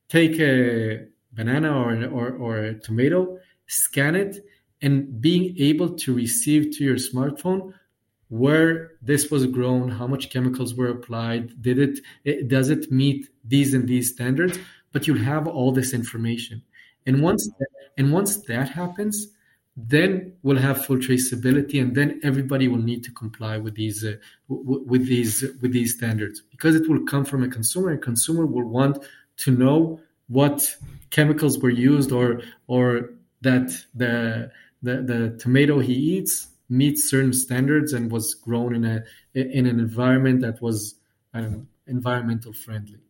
take 0.08 0.38
a 0.38 1.06
banana 1.32 1.72
or, 1.76 2.04
or, 2.06 2.36
or 2.36 2.56
a 2.58 2.74
tomato 2.80 3.38
scan 3.66 4.14
it 4.14 4.44
and 4.82 5.20
being 5.20 5.54
able 5.58 5.94
to 5.94 6.14
receive 6.14 6.76
to 6.76 6.84
your 6.84 6.96
smartphone 6.96 7.72
where 8.28 8.92
this 9.00 9.30
was 9.30 9.46
grown, 9.46 9.88
how 9.88 10.06
much 10.06 10.30
chemicals 10.30 10.74
were 10.74 10.88
applied, 10.88 11.62
did 11.62 11.78
it, 11.78 12.00
it 12.24 12.48
does 12.48 12.68
it 12.68 12.90
meet 12.90 13.28
these 13.44 13.74
and 13.74 13.88
these 13.88 14.12
standards? 14.12 14.58
But 14.92 15.06
you'll 15.06 15.18
have 15.18 15.46
all 15.46 15.72
this 15.72 15.92
information, 15.92 16.62
and 17.06 17.22
once 17.22 17.48
and 17.98 18.12
once 18.12 18.36
that 18.42 18.68
happens, 18.68 19.28
then 19.76 20.32
we'll 20.42 20.58
have 20.58 20.84
full 20.84 20.98
traceability, 20.98 21.80
and 21.82 21.96
then 21.96 22.20
everybody 22.22 22.68
will 22.68 22.78
need 22.78 23.02
to 23.04 23.10
comply 23.10 23.58
with 23.58 23.74
these 23.74 24.04
uh, 24.04 24.14
w- 24.48 24.84
with 24.86 25.06
these 25.06 25.44
with 25.60 25.72
these 25.72 25.94
standards 25.96 26.42
because 26.50 26.76
it 26.76 26.88
will 26.88 27.04
come 27.04 27.24
from 27.24 27.42
a 27.42 27.48
consumer, 27.48 27.90
and 27.90 28.00
consumer 28.00 28.46
will 28.46 28.64
want 28.64 29.04
to 29.38 29.50
know 29.50 30.00
what 30.28 30.76
chemicals 31.10 31.58
were 31.58 31.70
used 31.70 32.12
or 32.12 32.40
or 32.68 33.10
that 33.40 33.70
the 33.94 34.50
the, 34.82 35.02
the 35.02 35.36
tomato 35.38 35.80
he 35.80 35.94
eats 35.94 36.48
meets 36.68 37.10
certain 37.10 37.32
standards 37.32 37.92
and 37.92 38.10
was 38.10 38.34
grown 38.34 38.74
in 38.74 38.84
a 38.84 39.02
in 39.34 39.66
an 39.66 39.80
environment 39.80 40.40
that 40.40 40.62
was 40.62 40.94
know 41.34 41.66
environmental 41.86 42.52
friendly. 42.52 43.00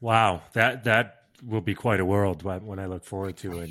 Wow, 0.00 0.42
that 0.52 0.84
that 0.84 1.22
will 1.44 1.60
be 1.60 1.74
quite 1.74 2.00
a 2.00 2.04
world 2.04 2.42
when 2.42 2.78
I 2.78 2.86
look 2.86 3.04
forward 3.04 3.36
to 3.38 3.60
it. 3.60 3.70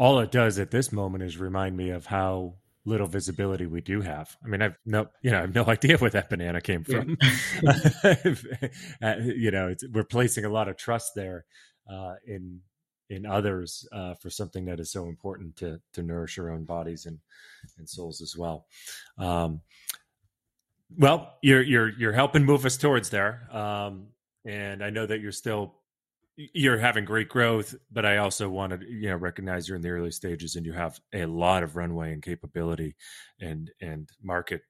All 0.00 0.18
it 0.20 0.30
does 0.30 0.58
at 0.58 0.70
this 0.70 0.92
moment 0.92 1.22
is 1.22 1.36
remind 1.36 1.76
me 1.76 1.90
of 1.90 2.06
how 2.06 2.54
little 2.86 3.06
visibility 3.06 3.66
we 3.66 3.82
do 3.82 4.00
have. 4.00 4.34
I 4.42 4.48
mean, 4.48 4.62
I've 4.62 4.78
no, 4.86 5.08
you 5.20 5.30
know, 5.30 5.36
I 5.36 5.40
have 5.42 5.54
no 5.54 5.64
idea 5.66 5.98
where 5.98 6.08
that 6.08 6.30
banana 6.30 6.62
came 6.62 6.84
from. 6.84 7.18
Yeah. 7.62 9.18
you 9.20 9.50
know, 9.50 9.74
we're 9.92 10.04
placing 10.04 10.46
a 10.46 10.48
lot 10.48 10.68
of 10.68 10.78
trust 10.78 11.12
there 11.14 11.44
uh, 11.86 12.14
in 12.26 12.60
in 13.10 13.26
others 13.26 13.86
uh, 13.92 14.14
for 14.14 14.30
something 14.30 14.64
that 14.64 14.80
is 14.80 14.90
so 14.90 15.04
important 15.06 15.54
to 15.56 15.78
to 15.92 16.02
nourish 16.02 16.38
our 16.38 16.48
own 16.48 16.64
bodies 16.64 17.04
and 17.04 17.18
and 17.76 17.86
souls 17.86 18.22
as 18.22 18.34
well. 18.38 18.64
Um, 19.18 19.60
well, 20.96 21.34
you're 21.42 21.60
you're 21.60 21.90
you're 21.90 22.14
helping 22.14 22.46
move 22.46 22.64
us 22.64 22.78
towards 22.78 23.10
there, 23.10 23.46
um, 23.52 24.06
and 24.46 24.82
I 24.82 24.88
know 24.88 25.04
that 25.04 25.20
you're 25.20 25.30
still 25.30 25.74
you're 26.52 26.78
having 26.78 27.04
great 27.04 27.28
growth, 27.28 27.74
but 27.90 28.04
I 28.04 28.18
also 28.18 28.48
want 28.48 28.72
to 28.72 28.86
you 28.86 29.10
know 29.10 29.16
recognize 29.16 29.68
you're 29.68 29.76
in 29.76 29.82
the 29.82 29.90
early 29.90 30.10
stages 30.10 30.56
and 30.56 30.66
you 30.66 30.72
have 30.72 30.98
a 31.12 31.26
lot 31.26 31.62
of 31.62 31.76
runway 31.76 32.12
and 32.12 32.22
capability 32.22 32.96
and 33.40 33.70
and 33.80 34.08
market 34.22 34.62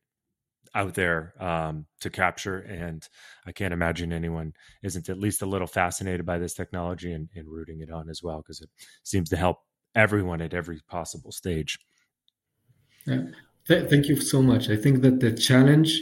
out 0.74 0.94
there 0.94 1.34
um, 1.40 1.86
to 2.00 2.10
capture. 2.10 2.58
And 2.58 3.06
I 3.46 3.52
can't 3.52 3.74
imagine 3.74 4.12
anyone 4.12 4.52
isn't 4.82 5.08
at 5.08 5.18
least 5.18 5.42
a 5.42 5.46
little 5.46 5.66
fascinated 5.66 6.24
by 6.24 6.38
this 6.38 6.54
technology 6.54 7.12
and, 7.12 7.28
and 7.34 7.48
rooting 7.48 7.80
it 7.80 7.90
on 7.90 8.08
as 8.08 8.22
well, 8.22 8.38
because 8.38 8.60
it 8.60 8.70
seems 9.02 9.28
to 9.30 9.36
help 9.36 9.58
everyone 9.94 10.40
at 10.40 10.54
every 10.54 10.80
possible 10.88 11.32
stage. 11.32 11.78
Yeah. 13.06 13.22
Th- 13.66 13.88
thank 13.88 14.06
you 14.08 14.20
so 14.20 14.42
much. 14.42 14.70
I 14.70 14.76
think 14.76 15.02
that 15.02 15.20
the 15.20 15.32
challenge 15.32 16.00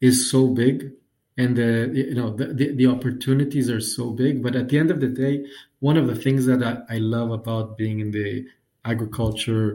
is 0.00 0.30
so 0.30 0.48
big 0.48 0.90
and 1.40 1.50
the 1.60 1.70
you 2.10 2.16
know 2.20 2.30
the, 2.40 2.46
the, 2.58 2.66
the, 2.80 2.86
opportunities 2.94 3.68
are 3.74 3.84
so 3.96 4.04
big 4.22 4.34
but 4.44 4.54
at 4.60 4.68
the 4.68 4.78
end 4.82 4.90
of 4.90 4.98
the 5.04 5.12
day 5.24 5.34
one 5.88 5.96
of 5.96 6.06
the 6.10 6.18
things 6.24 6.42
that 6.50 6.60
i, 6.70 6.74
I 6.96 6.98
love 7.16 7.30
about 7.40 7.76
being 7.82 8.00
in 8.04 8.10
the 8.18 8.30
agriculture 8.84 9.68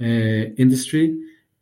uh, 0.00 0.44
industry 0.64 1.06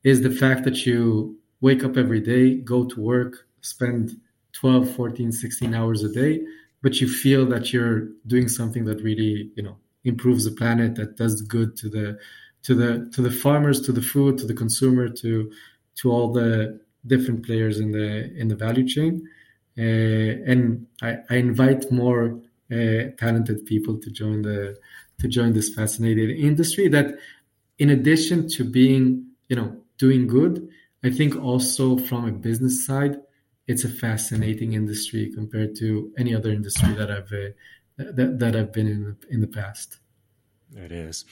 is 0.05 0.23
the 0.23 0.31
fact 0.31 0.65
that 0.65 0.87
you 0.87 1.37
wake 1.61 1.85
up 1.85 1.97
every 1.97 2.21
day, 2.21 2.57
go 2.57 2.85
to 2.85 3.01
work, 3.01 3.47
spend 3.61 4.21
12, 4.53 4.95
14, 4.95 5.33
16 5.33 5.75
hours 5.75 6.05
a 6.05 6.13
day, 6.13 6.41
but 6.83 7.01
you 7.01 7.09
feel 7.09 7.45
that 7.47 7.73
you're 7.73 8.09
doing 8.27 8.49
something 8.49 8.85
that 8.85 9.03
really, 9.03 9.51
you 9.57 9.63
know, 9.63 9.77
improves 10.05 10.45
the 10.45 10.53
planet, 10.53 10.95
that 10.95 11.17
does 11.17 11.43
good 11.43 11.77
to 11.77 11.89
the 11.89 12.19
to 12.63 12.75
the 12.75 13.11
to 13.15 13.23
the 13.23 13.31
farmers, 13.31 13.81
to 13.81 13.93
the 13.93 14.03
food, 14.03 14.39
to 14.39 14.47
the 14.47 14.55
consumer, 14.55 15.09
to 15.09 15.51
to 15.97 16.11
all 16.11 16.33
the 16.33 16.81
different 17.07 17.45
players 17.45 17.81
in 17.81 17.91
the 17.93 18.33
in 18.35 18.49
the 18.49 18.57
value 18.57 18.87
chain. 18.87 19.29
Uh, 19.79 20.51
and 20.51 20.87
I, 21.03 21.19
I, 21.31 21.37
invite 21.37 21.91
more 21.93 22.41
uh, 22.73 23.15
talented 23.17 23.65
people 23.65 23.97
to 23.99 24.11
join 24.11 24.43
the 24.43 24.77
to 25.21 25.29
join 25.29 25.53
this 25.53 25.73
fascinating 25.73 26.31
industry 26.31 26.89
that 26.89 27.17
in 27.79 27.91
addition 27.91 28.49
to 28.49 28.65
being 28.65 29.25
you 29.49 29.55
know 29.55 29.77
doing 29.99 30.27
good 30.27 30.69
I 31.05 31.11
think 31.11 31.37
also 31.37 31.97
from 31.97 32.27
a 32.27 32.33
business 32.33 32.85
side, 32.85 33.21
it's 33.67 33.85
a 33.85 33.89
fascinating 33.89 34.73
industry 34.73 35.31
compared 35.33 35.77
to 35.77 36.13
any 36.19 36.35
other 36.35 36.51
industry 36.51 36.95
that 36.95 37.11
I've 37.11 37.33
uh, 37.33 37.51
that, 37.97 38.39
that 38.39 38.57
I've 38.57 38.73
been 38.73 38.87
in 38.87 39.17
in 39.31 39.41
the 39.41 39.47
past. 39.47 39.99
It 40.77 40.93
is. 40.93 41.25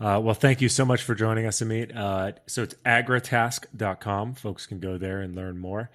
Uh, 0.00 0.20
well, 0.22 0.34
thank 0.34 0.60
you 0.62 0.68
so 0.68 0.84
much 0.84 1.02
for 1.02 1.14
joining 1.14 1.46
us, 1.46 1.60
Amit. 1.60 1.94
Uh, 1.94 2.32
so 2.46 2.62
it's 2.62 2.74
agritask.com. 2.86 4.34
Folks 4.34 4.66
can 4.66 4.80
go 4.80 4.96
there 4.96 5.20
and 5.20 5.34
learn 5.34 5.58
more. 5.58 5.90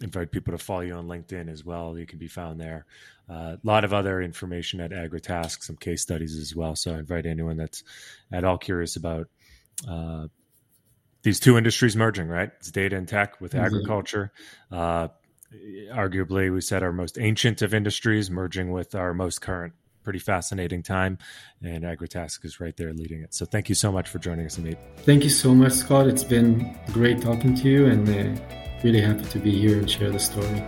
Invite 0.00 0.30
people 0.30 0.52
to 0.52 0.58
follow 0.58 0.80
you 0.80 0.94
on 0.94 1.08
LinkedIn 1.08 1.50
as 1.50 1.64
well. 1.64 1.98
You 1.98 2.06
can 2.06 2.18
be 2.18 2.28
found 2.28 2.60
there. 2.60 2.86
A 3.28 3.32
uh, 3.32 3.56
lot 3.62 3.84
of 3.84 3.92
other 3.92 4.22
information 4.22 4.80
at 4.80 4.90
AgriTask, 4.90 5.62
some 5.62 5.76
case 5.76 6.02
studies 6.02 6.36
as 6.36 6.54
well. 6.54 6.76
So 6.76 6.94
I 6.94 6.98
invite 6.98 7.26
anyone 7.26 7.56
that's 7.56 7.82
at 8.32 8.44
all 8.44 8.58
curious 8.58 8.96
about 8.96 9.28
uh, 9.86 10.28
these 11.22 11.40
two 11.40 11.58
industries 11.58 11.96
merging, 11.96 12.28
right? 12.28 12.50
It's 12.58 12.70
data 12.70 12.96
and 12.96 13.08
tech 13.08 13.40
with 13.40 13.52
mm-hmm. 13.52 13.64
agriculture. 13.64 14.32
Uh, 14.70 15.08
arguably, 15.92 16.52
we 16.52 16.60
said 16.60 16.82
our 16.82 16.92
most 16.92 17.18
ancient 17.18 17.62
of 17.62 17.74
industries 17.74 18.30
merging 18.30 18.70
with 18.70 18.94
our 18.94 19.14
most 19.14 19.40
current. 19.40 19.74
Pretty 20.04 20.20
fascinating 20.20 20.82
time, 20.82 21.18
and 21.60 21.84
AgriTask 21.84 22.42
is 22.46 22.60
right 22.60 22.74
there 22.78 22.94
leading 22.94 23.20
it. 23.20 23.34
So, 23.34 23.44
thank 23.44 23.68
you 23.68 23.74
so 23.74 23.92
much 23.92 24.08
for 24.08 24.18
joining 24.18 24.46
us, 24.46 24.56
Amit. 24.56 24.78
Thank 25.00 25.22
you 25.22 25.28
so 25.28 25.54
much, 25.54 25.72
Scott. 25.72 26.06
It's 26.06 26.24
been 26.24 26.78
great 26.92 27.20
talking 27.20 27.54
to 27.56 27.68
you, 27.68 27.84
and 27.86 28.08
uh, 28.08 28.40
really 28.82 29.00
happy 29.00 29.24
to 29.24 29.38
be 29.38 29.58
here 29.58 29.78
and 29.78 29.90
share 29.90 30.10
the 30.10 30.18
story. 30.18 30.62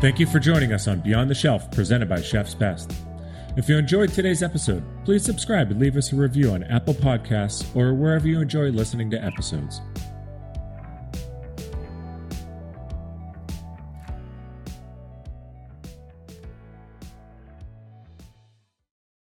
Thank 0.00 0.18
you 0.18 0.26
for 0.26 0.38
joining 0.38 0.72
us 0.72 0.88
on 0.88 1.00
Beyond 1.00 1.30
the 1.30 1.34
Shelf, 1.34 1.70
presented 1.70 2.08
by 2.08 2.20
Chef's 2.20 2.54
Best. 2.54 2.92
If 3.56 3.68
you 3.68 3.78
enjoyed 3.78 4.12
today's 4.12 4.42
episode, 4.42 4.84
please 5.06 5.24
subscribe 5.24 5.70
and 5.70 5.80
leave 5.80 5.96
us 5.96 6.12
a 6.12 6.16
review 6.16 6.50
on 6.50 6.62
Apple 6.64 6.92
Podcasts 6.92 7.64
or 7.74 7.94
wherever 7.94 8.28
you 8.28 8.40
enjoy 8.40 8.68
listening 8.68 9.10
to 9.10 9.24
episodes. 9.24 9.80